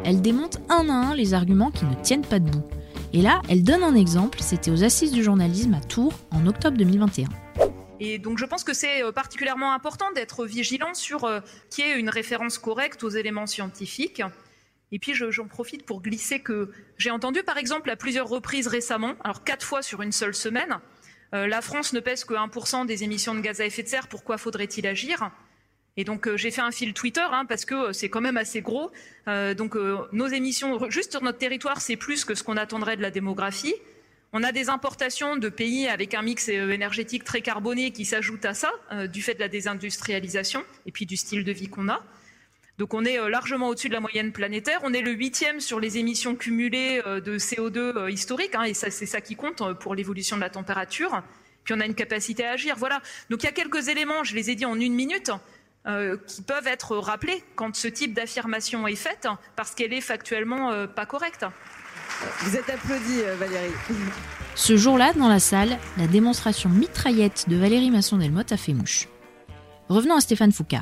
elle 0.03 0.21
démonte 0.21 0.59
un 0.69 0.89
à 0.89 0.93
un 0.93 1.15
les 1.15 1.33
arguments 1.33 1.71
qui 1.71 1.85
ne 1.85 1.95
tiennent 2.01 2.21
pas 2.21 2.39
debout. 2.39 2.63
Et 3.13 3.21
là, 3.21 3.41
elle 3.49 3.63
donne 3.63 3.83
un 3.83 3.95
exemple, 3.95 4.39
c'était 4.41 4.71
aux 4.71 4.83
Assises 4.83 5.11
du 5.11 5.23
journalisme 5.23 5.73
à 5.73 5.81
Tours 5.81 6.13
en 6.31 6.45
octobre 6.45 6.77
2021. 6.77 7.27
Et 7.99 8.19
donc 8.19 8.37
je 8.37 8.45
pense 8.45 8.63
que 8.63 8.73
c'est 8.73 9.03
euh, 9.03 9.11
particulièrement 9.11 9.73
important 9.73 10.11
d'être 10.11 10.45
vigilant 10.45 10.93
sur 10.93 11.23
euh, 11.23 11.39
qui 11.69 11.81
est 11.81 11.97
une 11.97 12.09
référence 12.09 12.57
correcte 12.57 13.03
aux 13.03 13.09
éléments 13.09 13.47
scientifiques. 13.47 14.21
Et 14.91 14.99
puis 14.99 15.13
j'en 15.13 15.47
profite 15.47 15.85
pour 15.85 16.01
glisser 16.01 16.39
que 16.39 16.71
j'ai 16.97 17.11
entendu 17.11 17.43
par 17.43 17.57
exemple 17.57 17.89
à 17.89 17.95
plusieurs 17.95 18.27
reprises 18.27 18.67
récemment, 18.67 19.15
alors 19.23 19.43
quatre 19.43 19.65
fois 19.65 19.81
sur 19.81 20.01
une 20.01 20.13
seule 20.13 20.33
semaine, 20.33 20.79
euh, 21.33 21.45
la 21.47 21.61
France 21.61 21.91
ne 21.91 21.99
pèse 21.99 22.23
que 22.23 22.35
1% 22.35 22.85
des 22.85 23.03
émissions 23.03 23.35
de 23.35 23.41
gaz 23.41 23.59
à 23.59 23.65
effet 23.65 23.83
de 23.83 23.89
serre, 23.89 24.07
pourquoi 24.07 24.37
faudrait-il 24.37 24.87
agir? 24.87 25.29
Et 25.97 26.05
donc 26.05 26.33
j'ai 26.35 26.51
fait 26.51 26.61
un 26.61 26.71
fil 26.71 26.93
Twitter 26.93 27.25
hein, 27.29 27.45
parce 27.45 27.65
que 27.65 27.91
c'est 27.91 28.07
quand 28.07 28.21
même 28.21 28.37
assez 28.37 28.61
gros. 28.61 28.91
donc 29.25 29.75
nos 30.11 30.27
émissions 30.27 30.89
juste 30.91 31.11
sur 31.11 31.23
notre 31.23 31.39
territoire, 31.39 31.81
c'est 31.81 31.97
plus 31.97 32.23
que 32.23 32.35
ce 32.35 32.43
qu'on 32.43 32.55
attendrait 32.55 32.97
de 32.97 33.01
la 33.01 33.09
démographie. 33.09 33.73
On 34.39 34.43
a 34.43 34.51
des 34.51 34.69
importations 34.69 35.35
de 35.35 35.49
pays 35.49 35.87
avec 35.87 36.13
un 36.13 36.21
mix 36.21 36.47
euh, 36.47 36.69
énergétique 36.69 37.23
très 37.23 37.41
carboné 37.41 37.89
qui 37.89 38.05
s'ajoute 38.05 38.45
à 38.45 38.53
ça, 38.53 38.71
euh, 38.91 39.07
du 39.07 39.23
fait 39.23 39.33
de 39.33 39.39
la 39.39 39.47
désindustrialisation 39.47 40.63
et 40.85 40.91
puis 40.91 41.07
du 41.07 41.17
style 41.17 41.43
de 41.43 41.51
vie 41.51 41.69
qu'on 41.69 41.89
a. 41.89 42.03
Donc 42.77 42.93
on 42.93 43.03
est 43.03 43.17
euh, 43.17 43.29
largement 43.29 43.69
au-dessus 43.69 43.89
de 43.89 43.95
la 43.95 43.99
moyenne 43.99 44.31
planétaire. 44.31 44.79
On 44.83 44.93
est 44.93 45.01
le 45.01 45.09
huitième 45.09 45.59
sur 45.59 45.79
les 45.79 45.97
émissions 45.97 46.35
cumulées 46.35 47.01
de 47.03 47.39
CO2 47.39 48.11
historiques, 48.11 48.53
hein, 48.53 48.61
et 48.61 48.75
c'est 48.75 48.91
ça 49.07 49.21
qui 49.21 49.35
compte 49.35 49.73
pour 49.79 49.95
l'évolution 49.95 50.35
de 50.35 50.41
la 50.41 50.51
température. 50.51 51.23
Puis 51.63 51.73
on 51.75 51.79
a 51.79 51.87
une 51.87 51.95
capacité 51.95 52.45
à 52.45 52.51
agir. 52.51 52.75
Voilà. 52.77 53.01
Donc 53.31 53.41
il 53.41 53.47
y 53.47 53.49
a 53.49 53.53
quelques 53.53 53.87
éléments, 53.87 54.23
je 54.23 54.35
les 54.35 54.51
ai 54.51 54.55
dit 54.55 54.65
en 54.65 54.79
une 54.79 54.93
minute, 54.93 55.31
qui 56.27 56.41
peuvent 56.43 56.67
être 56.67 56.95
rappelés 56.97 57.41
quand 57.55 57.75
ce 57.75 57.87
type 57.87 58.13
d'affirmation 58.13 58.87
est 58.87 58.95
faite, 58.95 59.27
parce 59.55 59.73
qu'elle 59.73 59.93
est 59.93 60.01
factuellement 60.01 60.85
pas 60.85 61.07
correcte. 61.07 61.43
Vous 62.41 62.55
êtes 62.55 62.69
applaudi, 62.69 63.21
euh, 63.21 63.35
Valérie. 63.35 63.73
Ce 64.55 64.75
jour-là, 64.75 65.13
dans 65.13 65.27
la 65.27 65.39
salle, 65.39 65.77
la 65.97 66.07
démonstration 66.07 66.69
mitraillette 66.69 67.45
de 67.47 67.55
Valérie 67.55 67.91
Masson-Delmotte 67.91 68.51
a 68.51 68.57
fait 68.57 68.73
mouche. 68.73 69.07
Revenons 69.87 70.15
à 70.15 70.21
Stéphane 70.21 70.51
Foucault. 70.51 70.77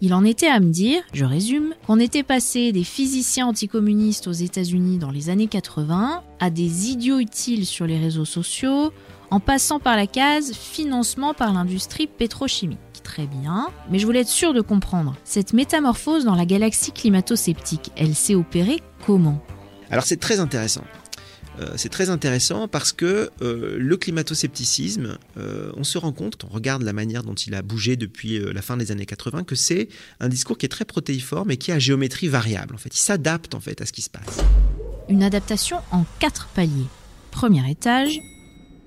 Il 0.00 0.14
en 0.14 0.24
était 0.24 0.48
à 0.48 0.60
me 0.60 0.70
dire, 0.70 1.02
je 1.12 1.24
résume, 1.24 1.74
qu'on 1.86 1.98
était 1.98 2.22
passé 2.22 2.72
des 2.72 2.84
physiciens 2.84 3.48
anticommunistes 3.48 4.28
aux 4.28 4.32
États-Unis 4.32 4.98
dans 4.98 5.10
les 5.10 5.28
années 5.28 5.48
80 5.48 6.22
à 6.40 6.50
des 6.50 6.90
idiots 6.90 7.18
utiles 7.18 7.66
sur 7.66 7.86
les 7.86 7.98
réseaux 7.98 8.24
sociaux, 8.24 8.92
en 9.30 9.40
passant 9.40 9.80
par 9.80 9.96
la 9.96 10.06
case 10.06 10.52
financement 10.52 11.34
par 11.34 11.52
l'industrie 11.52 12.06
pétrochimique. 12.06 12.78
Très 13.02 13.26
bien, 13.26 13.68
mais 13.90 13.98
je 13.98 14.06
voulais 14.06 14.20
être 14.20 14.28
sûr 14.28 14.54
de 14.54 14.60
comprendre. 14.60 15.16
Cette 15.24 15.52
métamorphose 15.52 16.24
dans 16.24 16.34
la 16.34 16.46
galaxie 16.46 16.92
climato-sceptique, 16.92 17.90
elle 17.96 18.14
s'est 18.14 18.34
opérée 18.34 18.80
comment? 19.04 19.42
Alors 19.90 20.04
c'est 20.04 20.18
très 20.18 20.40
intéressant. 20.40 20.84
Euh, 21.60 21.74
c'est 21.76 21.88
très 21.88 22.08
intéressant 22.10 22.68
parce 22.68 22.92
que 22.92 23.30
euh, 23.42 23.76
le 23.78 23.96
climato-scepticisme, 23.96 25.18
euh, 25.36 25.72
on 25.76 25.84
se 25.84 25.98
rend 25.98 26.12
compte, 26.12 26.44
on 26.44 26.48
regarde 26.48 26.82
la 26.82 26.92
manière 26.92 27.24
dont 27.24 27.34
il 27.34 27.54
a 27.54 27.62
bougé 27.62 27.96
depuis 27.96 28.38
la 28.38 28.62
fin 28.62 28.76
des 28.76 28.92
années 28.92 29.06
80, 29.06 29.44
que 29.44 29.54
c'est 29.54 29.88
un 30.20 30.28
discours 30.28 30.56
qui 30.56 30.66
est 30.66 30.70
très 30.70 30.84
protéiforme 30.84 31.50
et 31.50 31.56
qui 31.56 31.72
a 31.72 31.78
géométrie 31.78 32.28
variable. 32.28 32.74
En 32.74 32.78
fait, 32.78 32.94
il 32.94 33.00
s'adapte 33.00 33.54
en 33.54 33.60
fait 33.60 33.80
à 33.80 33.86
ce 33.86 33.92
qui 33.92 34.02
se 34.02 34.10
passe. 34.10 34.38
Une 35.08 35.22
adaptation 35.22 35.78
en 35.90 36.04
quatre 36.18 36.48
paliers. 36.48 36.86
Premier 37.30 37.68
étage. 37.70 38.20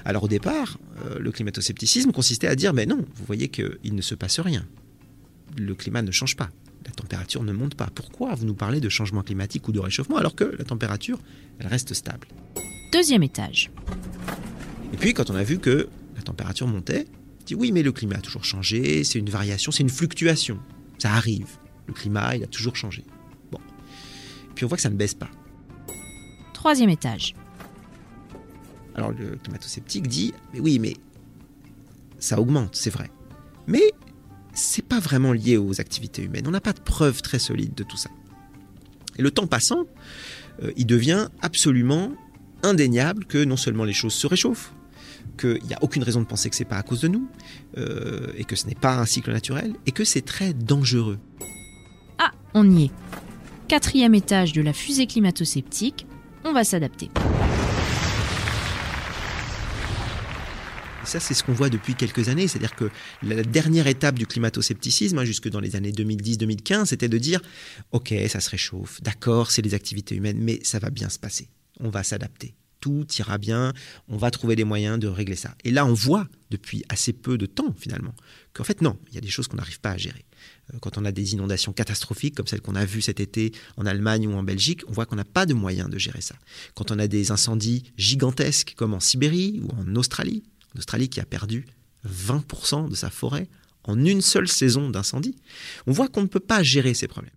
Alors 0.06 0.24
au 0.24 0.28
départ, 0.28 0.78
le 1.20 1.32
climato-scepticisme 1.32 2.12
consistait 2.12 2.48
à 2.48 2.56
dire 2.56 2.74
mais 2.74 2.86
non, 2.86 2.98
vous 2.98 3.26
voyez 3.26 3.50
qu'il 3.50 3.96
ne 3.96 4.02
se 4.02 4.16
passe 4.16 4.40
rien. 4.40 4.66
Le 5.58 5.76
climat 5.76 6.02
ne 6.02 6.12
change 6.12 6.36
pas 6.36 6.50
la 6.86 6.92
température 6.92 7.44
ne 7.44 7.52
monte 7.52 7.76
pas. 7.76 7.90
Pourquoi 7.94 8.34
vous 8.36 8.46
nous 8.46 8.54
parlez 8.54 8.80
de 8.80 8.90
changement 8.90 9.22
climatique 9.22 9.68
ou 9.68 9.72
de 9.72 9.80
réchauffement 9.80 10.18
alors 10.18 10.36
que 10.36 10.44
la 10.44 10.64
température, 10.64 11.20
elle 11.60 11.68
reste 11.68 11.94
stable? 11.94 12.28
Deuxième 12.92 13.24
étage. 13.24 13.72
Et 14.94 14.98
puis 14.98 15.14
quand 15.14 15.30
on 15.30 15.36
a 15.36 15.44
vu 15.44 15.60
que 15.60 15.90
la 16.16 16.22
température 16.22 16.68
montait, 16.68 17.06
on 17.42 17.44
dit 17.46 17.56
oui 17.56 17.72
mais 17.72 17.84
le 17.84 17.92
climat 17.92 18.18
a 18.18 18.22
toujours 18.22 18.44
changé, 18.44 19.04
c'est 19.04 19.20
une 19.20 19.30
variation, 19.30 19.72
c'est 19.72 19.84
une 19.84 19.90
fluctuation. 19.90 20.60
Ça 20.98 21.14
arrive. 21.14 21.48
Le 21.88 21.94
climat, 21.94 22.36
il 22.36 22.44
a 22.44 22.48
toujours 22.48 22.76
changé. 22.76 23.06
Bon. 23.52 23.60
Et 23.60 24.54
puis 24.56 24.66
on 24.66 24.68
voit 24.68 24.78
que 24.78 24.84
ça 24.84 24.90
ne 24.90 24.96
baisse 24.96 25.14
pas. 25.14 25.30
Troisième 26.54 26.90
étage. 26.90 27.36
Alors 28.96 29.12
le 29.12 29.38
climato-sceptique 29.38 30.08
dit 30.08 30.34
mais 30.54 30.60
oui, 30.60 30.80
mais 30.80 30.96
ça 32.20 32.40
augmente, 32.40 32.76
c'est 32.76 32.92
vrai. 32.92 33.10
Mais 33.68 33.92
c'est 34.54 34.86
pas 34.86 35.00
vraiment 35.00 35.34
lié 35.34 35.58
aux 35.58 35.80
activités 35.80 36.24
humaines. 36.24 36.46
On 36.48 36.52
n'a 36.52 36.62
pas 36.62 36.74
de 36.74 36.80
preuves 36.80 37.22
très 37.22 37.40
solides 37.40 37.74
de 37.76 37.84
tout 37.84 37.98
ça. 37.98 38.10
Et 39.18 39.22
le 39.22 39.32
temps 39.32 39.48
passant, 39.48 39.86
euh, 40.64 40.72
il 40.78 40.86
devient 40.86 41.28
absolument 41.42 42.12
indéniable 42.64 43.26
que 43.26 43.44
non 43.44 43.58
seulement 43.58 43.84
les 43.84 43.94
choses 43.94 44.14
se 44.14 44.28
réchauffent, 44.28 44.74
qu'il 45.38 45.64
n'y 45.64 45.74
a 45.74 45.80
aucune 45.82 46.04
raison 46.04 46.22
de 46.22 46.26
penser 46.26 46.50
que 46.50 46.56
c'est 46.56 46.66
pas 46.66 46.78
à 46.78 46.84
cause 46.84 47.02
de 47.02 47.08
nous, 47.08 47.28
euh, 47.78 48.32
et 48.38 48.44
que 48.44 48.56
ce 48.56 48.68
n'est 48.68 48.76
pas 48.76 48.98
un 48.98 49.06
cycle 49.06 49.32
naturel, 49.32 49.74
et 49.86 49.92
que 49.92 50.04
c'est 50.04 50.22
très 50.22 50.54
dangereux. 50.54 51.20
Ah, 52.20 52.32
on 52.54 52.70
y 52.70 52.86
est. 52.86 52.92
Quatrième 53.68 54.16
étage 54.16 54.54
de 54.54 54.62
la 54.62 54.74
fusée 54.74 55.08
climato-sceptique, 55.08 56.06
on 56.44 56.54
va 56.54 56.64
s'adapter. 56.64 57.10
Ça, 61.04 61.20
c'est 61.20 61.34
ce 61.34 61.44
qu'on 61.44 61.54
voit 61.54 61.70
depuis 61.70 61.96
quelques 61.96 62.30
années. 62.30 62.48
C'est-à-dire 62.48 62.76
que 62.76 62.90
la 63.24 63.44
dernière 63.44 63.88
étape 63.88 64.18
du 64.18 64.28
climato-scepticisme, 64.28 65.18
hein, 65.18 65.26
jusque 65.26 65.50
dans 65.50 65.60
les 65.60 65.76
années 65.76 65.92
2010-2015, 65.92 66.86
c'était 66.86 67.10
de 67.10 67.18
dire 67.18 67.42
Ok, 67.92 68.14
ça 68.28 68.40
se 68.40 68.50
réchauffe, 68.50 69.02
d'accord, 69.02 69.52
c'est 69.52 69.62
les 69.62 69.74
activités 69.74 70.16
humaines, 70.16 70.40
mais 70.40 70.60
ça 70.64 70.80
va 70.80 70.90
bien 70.90 71.10
se 71.10 71.20
passer. 71.20 71.50
On 71.80 71.90
va 71.90 72.04
s'adapter. 72.04 72.56
Tout 72.80 73.06
ira 73.20 73.38
bien, 73.38 73.74
on 74.08 74.18
va 74.18 74.32
trouver 74.32 74.56
des 74.56 74.64
moyens 74.64 74.98
de 74.98 75.08
régler 75.08 75.36
ça. 75.36 75.56
Et 75.64 75.70
là, 75.70 75.86
on 75.86 75.94
voit 75.94 76.28
depuis 76.50 76.84
assez 76.90 77.14
peu 77.14 77.38
de 77.38 77.46
temps, 77.46 77.76
finalement, 77.78 78.16
qu'en 78.54 78.64
fait, 78.64 78.82
non, 78.82 78.98
il 79.10 79.16
y 79.16 79.18
a 79.20 79.22
des 79.22 79.30
choses 79.30 79.48
qu'on 79.48 79.58
n'arrive 79.58 79.80
pas 79.80 79.92
à 79.92 79.98
gérer. 79.98 80.26
Euh, 80.74 80.80
quand 80.80 80.98
on 80.98 81.06
a 81.06 81.12
des 81.12 81.34
inondations 81.34 81.74
catastrophiques 81.74 82.36
comme 82.36 82.48
celles 82.48 82.62
qu'on 82.62 82.76
a 82.76 82.86
vues 82.86 83.04
cet 83.04 83.20
été 83.20 83.52
en 83.78 83.86
Allemagne 83.86 84.28
ou 84.28 84.34
en 84.34 84.42
Belgique, 84.42 84.82
on 84.88 84.92
voit 84.92 85.06
qu'on 85.06 85.16
n'a 85.16 85.26
pas 85.26 85.46
de 85.46 85.54
moyens 85.54 85.90
de 85.90 86.00
gérer 86.00 86.22
ça. 86.22 86.36
Quand 86.74 86.90
on 86.90 86.98
a 86.98 87.08
des 87.08 87.32
incendies 87.32 87.84
gigantesques 87.98 88.74
comme 88.76 88.96
en 88.96 89.00
Sibérie 89.00 89.62
ou 89.64 89.70
en 89.80 89.96
Australie, 89.96 90.44
en 90.76 90.80
Australie 90.80 91.10
qui 91.10 91.20
a 91.20 91.26
perdu 91.26 91.66
20% 92.08 92.90
de 92.90 92.96
sa 92.96 93.10
forêt 93.10 93.48
en 93.84 94.04
une 94.04 94.22
seule 94.22 94.48
saison 94.48 94.90
d'incendie. 94.90 95.36
On 95.88 95.92
voit 95.92 96.08
qu'on 96.08 96.22
ne 96.22 96.28
peut 96.28 96.40
pas 96.40 96.64
gérer 96.64 96.94
ces 96.94 97.08
problèmes. 97.08 97.34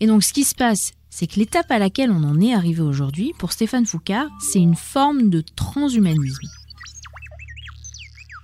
Et 0.00 0.06
donc 0.06 0.24
ce 0.24 0.32
qui 0.32 0.44
se 0.44 0.54
passe, 0.54 0.92
c'est 1.10 1.26
que 1.26 1.38
l'étape 1.38 1.70
à 1.70 1.78
laquelle 1.78 2.10
on 2.10 2.22
en 2.24 2.40
est 2.40 2.54
arrivé 2.54 2.80
aujourd'hui, 2.80 3.32
pour 3.38 3.52
Stéphane 3.52 3.86
Foucault, 3.86 4.28
c'est 4.40 4.60
une 4.60 4.76
forme 4.76 5.28
de 5.28 5.42
transhumanisme 5.56 6.46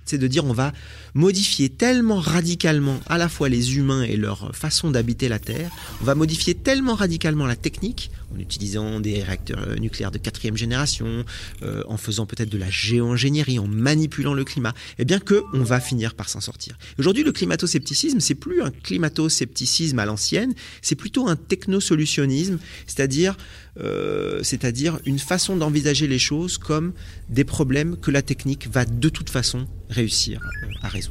c'est 0.09 0.17
de 0.17 0.27
dire 0.27 0.45
on 0.45 0.53
va 0.53 0.71
modifier 1.17 1.69
tellement 1.69 2.19
radicalement 2.19 2.99
à 3.07 3.17
la 3.17 3.27
fois 3.27 3.49
les 3.49 3.75
humains 3.75 4.03
et 4.03 4.15
leur 4.15 4.55
façon 4.55 4.91
d'habiter 4.91 5.27
la 5.27 5.39
Terre, 5.39 5.71
on 5.99 6.05
va 6.05 6.13
modifier 6.13 6.53
tellement 6.53 6.93
radicalement 6.93 7.47
la 7.47 7.55
technique, 7.55 8.11
en 8.33 8.39
utilisant 8.39 8.99
des 8.99 9.23
réacteurs 9.23 9.79
nucléaires 9.79 10.11
de 10.11 10.19
quatrième 10.19 10.55
génération, 10.55 11.25
euh, 11.63 11.81
en 11.87 11.97
faisant 11.97 12.27
peut-être 12.27 12.49
de 12.49 12.57
la 12.59 12.69
géo-ingénierie, 12.69 13.57
en 13.57 13.67
manipulant 13.67 14.35
le 14.35 14.43
climat, 14.43 14.75
eh 14.99 15.05
bien 15.05 15.19
que 15.19 15.43
on 15.53 15.63
va 15.63 15.79
finir 15.79 16.13
par 16.13 16.29
s'en 16.29 16.39
sortir. 16.39 16.77
Aujourd'hui, 16.99 17.23
le 17.23 17.31
climato-scepticisme, 17.31 18.19
c'est 18.19 18.35
plus 18.35 18.61
un 18.61 18.69
climato-scepticisme 18.69 19.97
à 19.97 20.05
l'ancienne, 20.05 20.53
c'est 20.83 20.95
plutôt 20.95 21.27
un 21.27 21.35
technosolutionnisme, 21.35 22.59
c'est-à-dire 22.85 23.35
euh, 23.79 24.39
c'est-à-dire 24.43 24.99
une 25.05 25.19
façon 25.19 25.55
d'envisager 25.55 26.07
les 26.07 26.19
choses 26.19 26.57
comme 26.57 26.93
des 27.29 27.43
problèmes 27.43 27.97
que 27.97 28.11
la 28.11 28.21
technique 28.21 28.67
va 28.71 28.85
de 28.85 29.09
toute 29.09 29.29
façon 29.29 29.67
réussir 29.89 30.41
euh, 30.41 30.67
à 30.81 30.89
résoudre. 30.89 31.06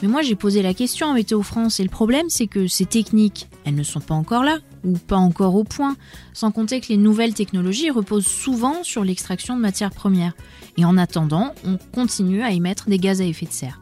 Mais 0.00 0.08
moi 0.08 0.22
j'ai 0.22 0.36
posé 0.36 0.62
la 0.62 0.74
question 0.74 1.10
à 1.10 1.14
Météo 1.14 1.42
France 1.42 1.80
et 1.80 1.82
le 1.82 1.88
problème 1.88 2.26
c'est 2.28 2.46
que 2.46 2.68
ces 2.68 2.86
techniques, 2.86 3.48
elles 3.64 3.74
ne 3.74 3.82
sont 3.82 4.00
pas 4.00 4.14
encore 4.14 4.44
là 4.44 4.58
ou 4.84 4.92
pas 4.92 5.16
encore 5.16 5.56
au 5.56 5.64
point, 5.64 5.96
sans 6.32 6.52
compter 6.52 6.80
que 6.80 6.88
les 6.88 6.96
nouvelles 6.96 7.34
technologies 7.34 7.90
reposent 7.90 8.26
souvent 8.26 8.84
sur 8.84 9.02
l'extraction 9.02 9.56
de 9.56 9.60
matières 9.60 9.90
premières. 9.90 10.34
Et 10.76 10.84
en 10.84 10.96
attendant, 10.96 11.52
on 11.64 11.78
continue 11.92 12.42
à 12.42 12.52
émettre 12.52 12.88
des 12.88 12.98
gaz 12.98 13.20
à 13.20 13.24
effet 13.24 13.46
de 13.46 13.52
serre. 13.52 13.80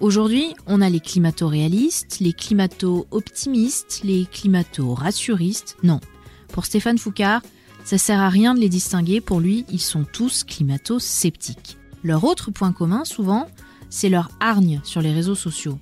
Aujourd'hui, 0.00 0.54
on 0.66 0.82
a 0.82 0.90
les 0.90 1.00
climato-réalistes, 1.00 2.18
les 2.20 2.32
climato-optimistes, 2.32 4.00
les 4.02 4.26
climato-rassuristes. 4.26 5.76
Non, 5.84 6.00
pour 6.48 6.66
Stéphane 6.66 6.98
Foucard, 6.98 7.40
ça 7.86 7.98
sert 7.98 8.20
à 8.20 8.28
rien 8.28 8.52
de 8.52 8.58
les 8.58 8.68
distinguer. 8.68 9.20
Pour 9.20 9.38
lui, 9.38 9.64
ils 9.70 9.80
sont 9.80 10.02
tous 10.02 10.42
climato-sceptiques. 10.42 11.78
Leur 12.02 12.24
autre 12.24 12.50
point 12.50 12.72
commun, 12.72 13.04
souvent, 13.04 13.46
c'est 13.90 14.08
leur 14.08 14.28
hargne 14.40 14.80
sur 14.82 15.00
les 15.00 15.12
réseaux 15.12 15.36
sociaux. 15.36 15.78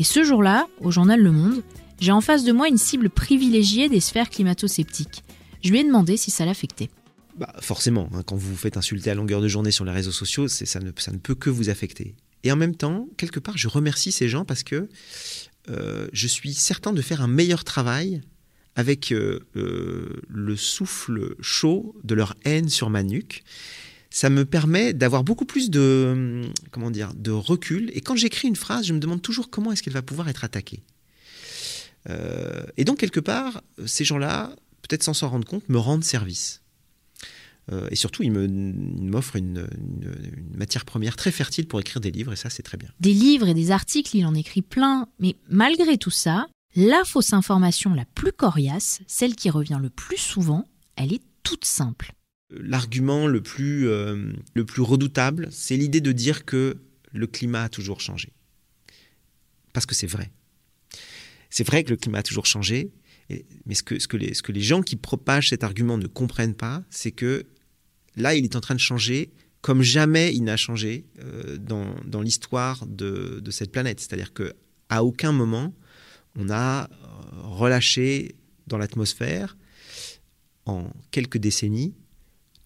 Et 0.00 0.04
ce 0.04 0.24
jour-là, 0.24 0.66
au 0.80 0.90
journal 0.90 1.20
Le 1.20 1.30
Monde, 1.30 1.62
j'ai 2.00 2.10
en 2.10 2.20
face 2.20 2.42
de 2.42 2.50
moi 2.50 2.66
une 2.66 2.76
cible 2.76 3.08
privilégiée 3.08 3.88
des 3.88 4.00
sphères 4.00 4.30
climato-sceptiques. 4.30 5.22
Je 5.62 5.70
lui 5.70 5.78
ai 5.78 5.84
demandé 5.84 6.16
si 6.16 6.32
ça 6.32 6.44
l'affectait. 6.44 6.90
Bah 7.38 7.54
forcément, 7.60 8.08
hein, 8.14 8.24
quand 8.26 8.34
vous 8.34 8.50
vous 8.50 8.56
faites 8.56 8.76
insulter 8.76 9.10
à 9.10 9.14
longueur 9.14 9.40
de 9.40 9.46
journée 9.46 9.70
sur 9.70 9.84
les 9.84 9.92
réseaux 9.92 10.10
sociaux, 10.10 10.48
ça 10.48 10.80
ne, 10.80 10.90
peut 11.18 11.36
que 11.36 11.50
vous 11.50 11.70
affecter. 11.70 12.16
Et 12.42 12.50
en 12.50 12.56
même 12.56 12.74
temps, 12.74 13.06
quelque 13.16 13.38
part, 13.38 13.56
je 13.56 13.68
remercie 13.68 14.10
ces 14.10 14.28
gens 14.28 14.44
parce 14.44 14.64
que 14.64 14.88
euh, 15.70 16.08
je 16.12 16.26
suis 16.26 16.52
certain 16.52 16.92
de 16.92 17.00
faire 17.00 17.22
un 17.22 17.28
meilleur 17.28 17.62
travail 17.62 18.22
avec 18.76 19.12
euh, 19.12 19.40
le 19.54 20.56
souffle 20.56 21.36
chaud 21.40 21.94
de 22.04 22.14
leur 22.14 22.34
haine 22.44 22.68
sur 22.68 22.90
ma 22.90 23.02
nuque. 23.02 23.44
Ça 24.10 24.30
me 24.30 24.44
permet 24.44 24.92
d'avoir 24.92 25.24
beaucoup 25.24 25.44
plus 25.44 25.70
de, 25.70 26.42
comment 26.70 26.90
dire, 26.90 27.12
de 27.14 27.30
recul. 27.30 27.90
Et 27.94 28.00
quand 28.00 28.16
j'écris 28.16 28.48
une 28.48 28.56
phrase, 28.56 28.86
je 28.86 28.92
me 28.92 29.00
demande 29.00 29.22
toujours 29.22 29.50
comment 29.50 29.72
est-ce 29.72 29.82
qu'elle 29.82 29.92
va 29.92 30.02
pouvoir 30.02 30.28
être 30.28 30.44
attaquée. 30.44 30.82
Euh, 32.08 32.64
et 32.76 32.84
donc, 32.84 32.98
quelque 32.98 33.20
part, 33.20 33.62
ces 33.86 34.04
gens-là, 34.04 34.54
peut-être 34.82 35.02
sans 35.02 35.14
s'en 35.14 35.28
rendre 35.28 35.46
compte, 35.46 35.68
me 35.68 35.78
rendent 35.78 36.04
service. 36.04 36.62
Euh, 37.72 37.88
et 37.90 37.96
surtout, 37.96 38.22
il 38.22 38.30
m'offre 38.30 39.36
une, 39.36 39.66
matière 40.54 40.84
première 40.84 41.16
très 41.16 41.30
fertile 41.30 41.66
pour 41.66 41.80
écrire 41.80 42.00
des 42.00 42.10
livres, 42.10 42.32
et 42.32 42.36
ça, 42.36 42.50
c'est 42.50 42.62
très 42.62 42.76
bien. 42.76 42.90
Des 43.00 43.12
livres 43.12 43.48
et 43.48 43.54
des 43.54 43.70
articles, 43.70 44.16
il 44.16 44.24
en 44.26 44.34
écrit 44.34 44.62
plein. 44.62 45.08
Mais 45.18 45.36
malgré 45.48 45.96
tout 45.96 46.10
ça, 46.10 46.46
la 46.74 47.02
fausse 47.04 47.32
information 47.32 47.94
la 47.94 48.04
plus 48.04 48.32
coriace, 48.32 49.00
celle 49.06 49.34
qui 49.34 49.50
revient 49.50 49.78
le 49.80 49.90
plus 49.90 50.16
souvent, 50.16 50.68
elle 50.96 51.12
est 51.12 51.22
toute 51.42 51.64
simple. 51.64 52.12
L'argument 52.50 53.26
le, 53.26 53.42
plus, 53.42 53.88
euh, 53.88 54.32
le 54.54 54.64
plus 54.64 54.82
redoutable, 54.82 55.48
c'est 55.50 55.76
l'idée 55.76 56.00
de 56.00 56.12
dire 56.12 56.44
que 56.44 56.76
le 57.12 57.26
climat 57.26 57.64
a 57.64 57.68
toujours 57.68 58.00
changé. 58.00 58.32
Parce 59.72 59.86
que 59.86 59.94
c'est 59.94 60.06
vrai. 60.06 60.30
C'est 61.50 61.66
vrai 61.66 61.84
que 61.84 61.90
le 61.90 61.96
climat 61.96 62.18
a 62.18 62.22
toujours 62.22 62.46
changé, 62.46 62.92
mais 63.66 63.74
ce 63.74 63.82
que, 63.82 63.98
ce, 63.98 64.52
les 64.52 64.60
gens 64.60 64.82
qui 64.82 64.96
propagent 64.96 65.50
cet 65.50 65.64
argument 65.64 65.98
ne 65.98 66.06
comprennent 66.06 66.54
pas, 66.54 66.82
c'est 66.90 67.12
que 67.12 67.46
Là, 68.16 68.34
il 68.34 68.44
est 68.44 68.56
en 68.56 68.60
train 68.60 68.74
de 68.74 68.80
changer 68.80 69.32
comme 69.60 69.82
jamais 69.82 70.34
il 70.34 70.44
n'a 70.44 70.58
changé 70.58 71.06
euh, 71.22 71.56
dans, 71.56 71.94
dans 72.04 72.20
l'histoire 72.20 72.84
de, 72.86 73.40
de, 73.40 73.50
cette 73.50 73.72
planète. 73.72 73.98
C'est-à-dire 73.98 74.32
qu'à 74.34 75.02
aucun 75.02 75.32
moment, 75.32 75.74
on 76.38 76.50
a 76.50 76.84
euh, 76.84 76.86
relâché 77.42 78.36
dans 78.66 78.78
l'atmosphère, 78.78 79.56
en 80.66 80.90
quelques 81.10 81.38
décennies, 81.38 81.94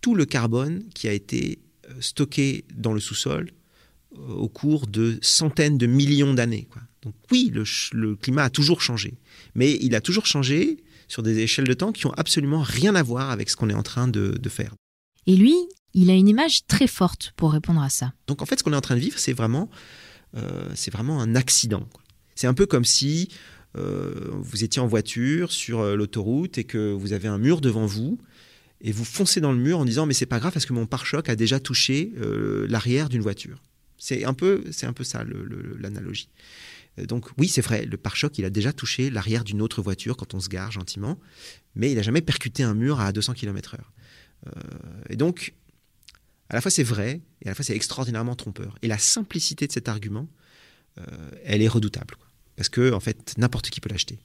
tout 0.01 0.15
le 0.15 0.25
carbone 0.25 0.85
qui 0.95 1.09
a 1.09 1.13
été 1.13 1.59
euh, 1.89 1.95
stocké 2.01 2.65
dans 2.75 2.93
le 2.93 3.01
sous-sol 3.01 3.51
au 4.17 4.49
cours 4.49 4.87
de 4.87 5.19
centaines 5.21 5.77
de 5.77 5.87
millions 5.87 6.33
d'années. 6.33 6.69
Donc 7.03 7.15
oui, 7.31 7.51
le, 7.53 7.65
le, 7.93 8.17
climat 8.17 8.45
a 8.45 8.51
toujours 8.51 8.81
changé, 8.81 9.19
mais 9.55 9.77
il 9.81 9.95
a 9.95 10.01
toujours 10.01 10.27
changé 10.27 10.79
sur 11.09 11.23
des 11.23 11.39
échelles 11.39 11.69
de 11.69 11.75
temps 11.75 11.93
qui 11.93 12.07
ont 12.07 12.13
absolument 12.13 12.63
rien 12.63 12.95
à 12.95 13.03
voir 13.03 13.31
avec 13.31 13.51
ce 13.51 13.57
qu'on 13.57 13.69
est 13.69 13.75
en 13.75 13.83
train 13.83 14.09
de, 14.09 14.31
de 14.41 14.49
faire. 14.49 14.75
Et 15.27 15.37
lui, 15.37 15.55
il 15.95 16.11
a 16.11 16.15
une 16.15 16.29
image 16.29 16.67
très 16.67 16.87
forte 16.87 17.33
pour 17.37 17.53
répondre 17.53 17.83
à 17.83 17.89
ça. 17.89 18.13
Donc 18.27 18.43
en 18.43 18.47
fait, 18.47 18.59
ce 18.59 18.65
qu'on 18.65 18.73
est 18.73 18.77
en 18.77 18.81
train 18.81 18.95
de 18.95 19.01
vivre, 19.01 19.19
c'est 19.19 19.33
vraiment, 19.33 19.71
euh, 20.37 20.69
c'est 20.75 20.91
vraiment 20.93 21.21
un 21.21 21.35
accident. 21.35 21.87
C'est 22.35 22.47
un 22.47 22.55
peu 22.55 22.67
comme 22.67 22.85
si 22.85 23.29
euh, 23.31 23.58
vous 23.75 24.65
étiez 24.65 24.81
en 24.81 24.87
voiture 24.87 25.53
sur 25.53 25.81
euh, 25.81 25.95
l'autoroute 25.95 26.59
et 26.59 26.65
que 26.65 26.93
vous 26.93 27.13
avez 27.13 27.29
un 27.29 27.39
mur 27.39 27.61
devant 27.61 27.87
vous 27.87 28.19
et 28.81 28.93
vous 28.93 29.05
foncez 29.05 29.41
dans 29.41 29.53
le 29.53 29.59
mur 29.59 29.79
en 29.79 29.85
disant 29.85 30.07
mais 30.07 30.15
c'est 30.15 30.27
pas 30.27 30.39
grave 30.39 30.53
parce 30.53 30.67
que 30.67 30.73
mon 30.73 30.87
pare-choc 30.87 31.29
a 31.29 31.37
déjà 31.37 31.61
touché 31.61 32.13
l'arrière 32.69 33.09
d'une 33.09 33.23
voiture. 33.23 33.63
C'est 33.99 34.25
un 34.25 34.35
peu, 34.35 34.63
c'est 34.71 34.87
un 34.87 34.93
peu 34.93 35.03
ça 35.05 35.25
l'analogie. 35.79 36.31
Donc 37.07 37.29
oui, 37.37 37.49
c'est 37.49 37.61
vrai, 37.61 37.85
le 37.85 37.97
pare-choc, 37.97 38.39
il 38.39 38.45
a 38.45 38.51
déjà 38.51 38.73
touché 38.73 39.11
l'arrière 39.11 39.45
d'une 39.45 39.63
autre 39.63 39.83
voiture 39.83 40.17
quand 40.17 40.35
on 40.35 40.41
se 40.41 40.49
gare 40.49 40.73
gentiment, 40.73 41.19
mais 41.75 41.91
il 41.93 41.97
n'a 41.97 42.03
jamais 42.03 42.23
percuté 42.23 42.63
un 42.63 42.75
mur 42.75 43.01
à 43.01 43.13
200 43.13 43.35
km/h. 43.35 43.79
Euh, 44.47 44.51
et 45.09 45.17
donc, 45.17 45.55
à 46.49 46.55
la 46.55 46.61
fois 46.61 46.71
c'est 46.71 46.83
vrai, 46.83 47.21
et 47.43 47.47
à 47.47 47.51
la 47.51 47.55
fois 47.55 47.65
c'est 47.65 47.77
extraordinairement 47.77 48.35
trompeur. 48.35 48.77
Et 48.83 48.89
la 48.89 48.99
simplicité 48.99 49.67
de 49.67 49.73
cet 49.73 49.89
argument, 49.89 50.29
euh, 50.99 51.31
elle 51.45 51.63
est 51.63 51.69
redoutable. 51.69 52.17
Parce 52.59 52.69
que, 52.69 52.93
en 52.93 52.99
fait, 52.99 53.35
n'importe 53.39 53.71
qui 53.71 53.81
peut 53.81 53.89
l'acheter. 53.89 54.19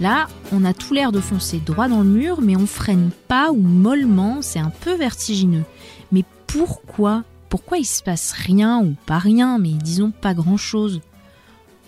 Là, 0.00 0.28
on 0.52 0.64
a 0.64 0.72
tout 0.72 0.94
l'air 0.94 1.10
de 1.10 1.18
foncer 1.18 1.58
droit 1.58 1.88
dans 1.88 2.02
le 2.02 2.08
mur, 2.08 2.40
mais 2.40 2.54
on 2.54 2.66
freine 2.66 3.10
pas 3.26 3.50
ou 3.50 3.60
mollement, 3.60 4.40
c'est 4.40 4.60
un 4.60 4.70
peu 4.70 4.94
vertigineux. 4.94 5.64
Mais 6.12 6.22
pourquoi? 6.46 7.24
Pourquoi 7.48 7.78
il 7.78 7.84
se 7.84 8.04
passe 8.04 8.30
rien 8.30 8.78
ou 8.78 8.94
pas 9.04 9.18
rien, 9.18 9.58
mais 9.58 9.72
disons 9.72 10.12
pas 10.12 10.32
grand-chose 10.32 11.00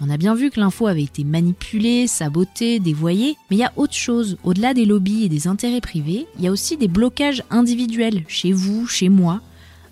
on 0.01 0.09
a 0.09 0.17
bien 0.17 0.35
vu 0.35 0.51
que 0.51 0.59
l'info 0.59 0.87
avait 0.87 1.03
été 1.03 1.25
manipulée, 1.25 2.07
sabotée, 2.07 2.81
dévoyée, 2.81 3.37
mais 3.51 3.57
il 3.57 3.61
y 3.61 3.65
a 3.65 3.73
autre 3.77 3.95
chose. 3.95 4.39
Au-delà 4.45 4.73
des 4.73 4.87
lobbies 4.87 5.25
et 5.25 5.29
des 5.29 5.47
intérêts 5.47 5.83
privés, 5.83 6.27
il 6.39 6.45
y 6.45 6.49
a 6.49 6.53
aussi 6.53 6.79
des 6.79 6.89
blocages 6.89 7.45
individuels, 7.51 8.25
chez 8.27 8.53
vous, 8.53 8.87
chez 8.87 9.11
moi. 9.11 9.41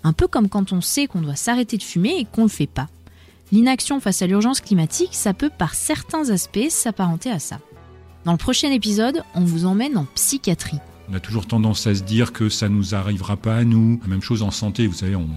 Un 0.03 0.13
peu 0.13 0.27
comme 0.27 0.49
quand 0.49 0.73
on 0.73 0.81
sait 0.81 1.05
qu'on 1.05 1.21
doit 1.21 1.35
s'arrêter 1.35 1.77
de 1.77 1.83
fumer 1.83 2.15
et 2.17 2.25
qu'on 2.25 2.43
le 2.43 2.49
fait 2.49 2.67
pas. 2.67 2.87
L'inaction 3.51 3.99
face 3.99 4.21
à 4.21 4.27
l'urgence 4.27 4.61
climatique, 4.61 5.13
ça 5.13 5.33
peut 5.33 5.51
par 5.55 5.75
certains 5.75 6.29
aspects 6.29 6.69
s'apparenter 6.69 7.29
à 7.29 7.39
ça. 7.39 7.59
Dans 8.25 8.31
le 8.31 8.37
prochain 8.37 8.71
épisode, 8.71 9.23
on 9.35 9.41
vous 9.41 9.65
emmène 9.65 9.97
en 9.97 10.05
psychiatrie. 10.15 10.79
On 11.11 11.15
a 11.15 11.19
toujours 11.19 11.47
tendance 11.47 11.87
à 11.87 11.95
se 11.95 12.03
dire 12.03 12.31
que 12.33 12.49
ça 12.49 12.69
nous 12.69 12.93
arrivera 12.93 13.35
pas 13.35 13.55
à 13.55 13.63
nous. 13.63 13.99
La 14.03 14.09
même 14.09 14.21
chose 14.21 14.43
en 14.43 14.51
santé, 14.51 14.85
vous 14.85 14.93
savez, 14.93 15.15
on, 15.15 15.27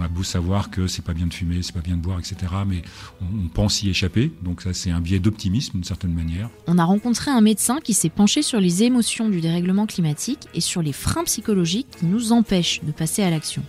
a 0.00 0.06
beau 0.06 0.22
savoir 0.22 0.70
que 0.70 0.86
c'est 0.86 1.04
pas 1.04 1.14
bien 1.14 1.26
de 1.26 1.34
fumer, 1.34 1.62
c'est 1.62 1.74
pas 1.74 1.80
bien 1.80 1.96
de 1.96 2.02
boire, 2.02 2.20
etc. 2.20 2.36
Mais 2.66 2.82
on, 3.20 3.48
pense 3.48 3.82
y 3.82 3.90
échapper. 3.90 4.30
Donc 4.42 4.62
ça, 4.62 4.72
c'est 4.72 4.90
un 4.90 5.00
biais 5.00 5.18
d'optimisme 5.18 5.72
d'une 5.72 5.84
certaine 5.84 6.12
manière. 6.12 6.48
On 6.68 6.78
a 6.78 6.84
rencontré 6.84 7.30
un 7.32 7.40
médecin 7.40 7.78
qui 7.82 7.92
s'est 7.92 8.08
penché 8.08 8.42
sur 8.42 8.60
les 8.60 8.84
émotions 8.84 9.28
du 9.28 9.40
dérèglement 9.40 9.86
climatique 9.86 10.46
et 10.54 10.60
sur 10.60 10.80
les 10.80 10.92
freins 10.92 11.24
psychologiques 11.24 11.88
qui 11.98 12.06
nous 12.06 12.30
empêchent 12.30 12.80
de 12.84 12.92
passer 12.92 13.24
à 13.24 13.30
l'action. 13.30 13.62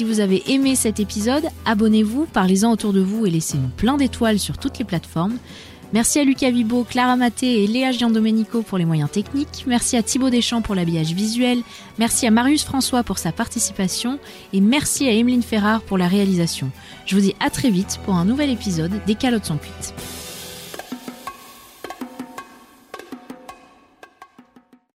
Si 0.00 0.04
vous 0.04 0.20
avez 0.20 0.42
aimé 0.50 0.76
cet 0.76 0.98
épisode, 0.98 1.44
abonnez-vous, 1.66 2.24
parlez-en 2.24 2.72
autour 2.72 2.94
de 2.94 3.02
vous 3.02 3.26
et 3.26 3.30
laissez-nous 3.30 3.68
plein 3.68 3.98
d'étoiles 3.98 4.38
sur 4.38 4.56
toutes 4.56 4.78
les 4.78 4.86
plateformes. 4.86 5.36
Merci 5.92 6.18
à 6.20 6.24
Lucas 6.24 6.50
Vibo, 6.50 6.84
Clara 6.84 7.16
Maté 7.16 7.62
et 7.62 7.66
Léa 7.66 7.92
Giandomenico 7.92 8.62
pour 8.62 8.78
les 8.78 8.86
moyens 8.86 9.10
techniques. 9.10 9.64
Merci 9.66 9.98
à 9.98 10.02
Thibaut 10.02 10.30
Deschamps 10.30 10.62
pour 10.62 10.74
l'habillage 10.74 11.12
visuel. 11.12 11.58
Merci 11.98 12.26
à 12.26 12.30
Marius 12.30 12.64
François 12.64 13.02
pour 13.02 13.18
sa 13.18 13.30
participation. 13.30 14.18
Et 14.54 14.62
merci 14.62 15.06
à 15.06 15.12
Emeline 15.12 15.42
Ferrard 15.42 15.82
pour 15.82 15.98
la 15.98 16.08
réalisation. 16.08 16.70
Je 17.04 17.14
vous 17.14 17.20
dis 17.20 17.34
à 17.38 17.50
très 17.50 17.68
vite 17.68 18.00
pour 18.06 18.14
un 18.14 18.24
nouvel 18.24 18.48
épisode 18.48 18.92
des 19.06 19.16
Calottes 19.16 19.44
sont 19.44 19.58
cuites. 19.58 19.92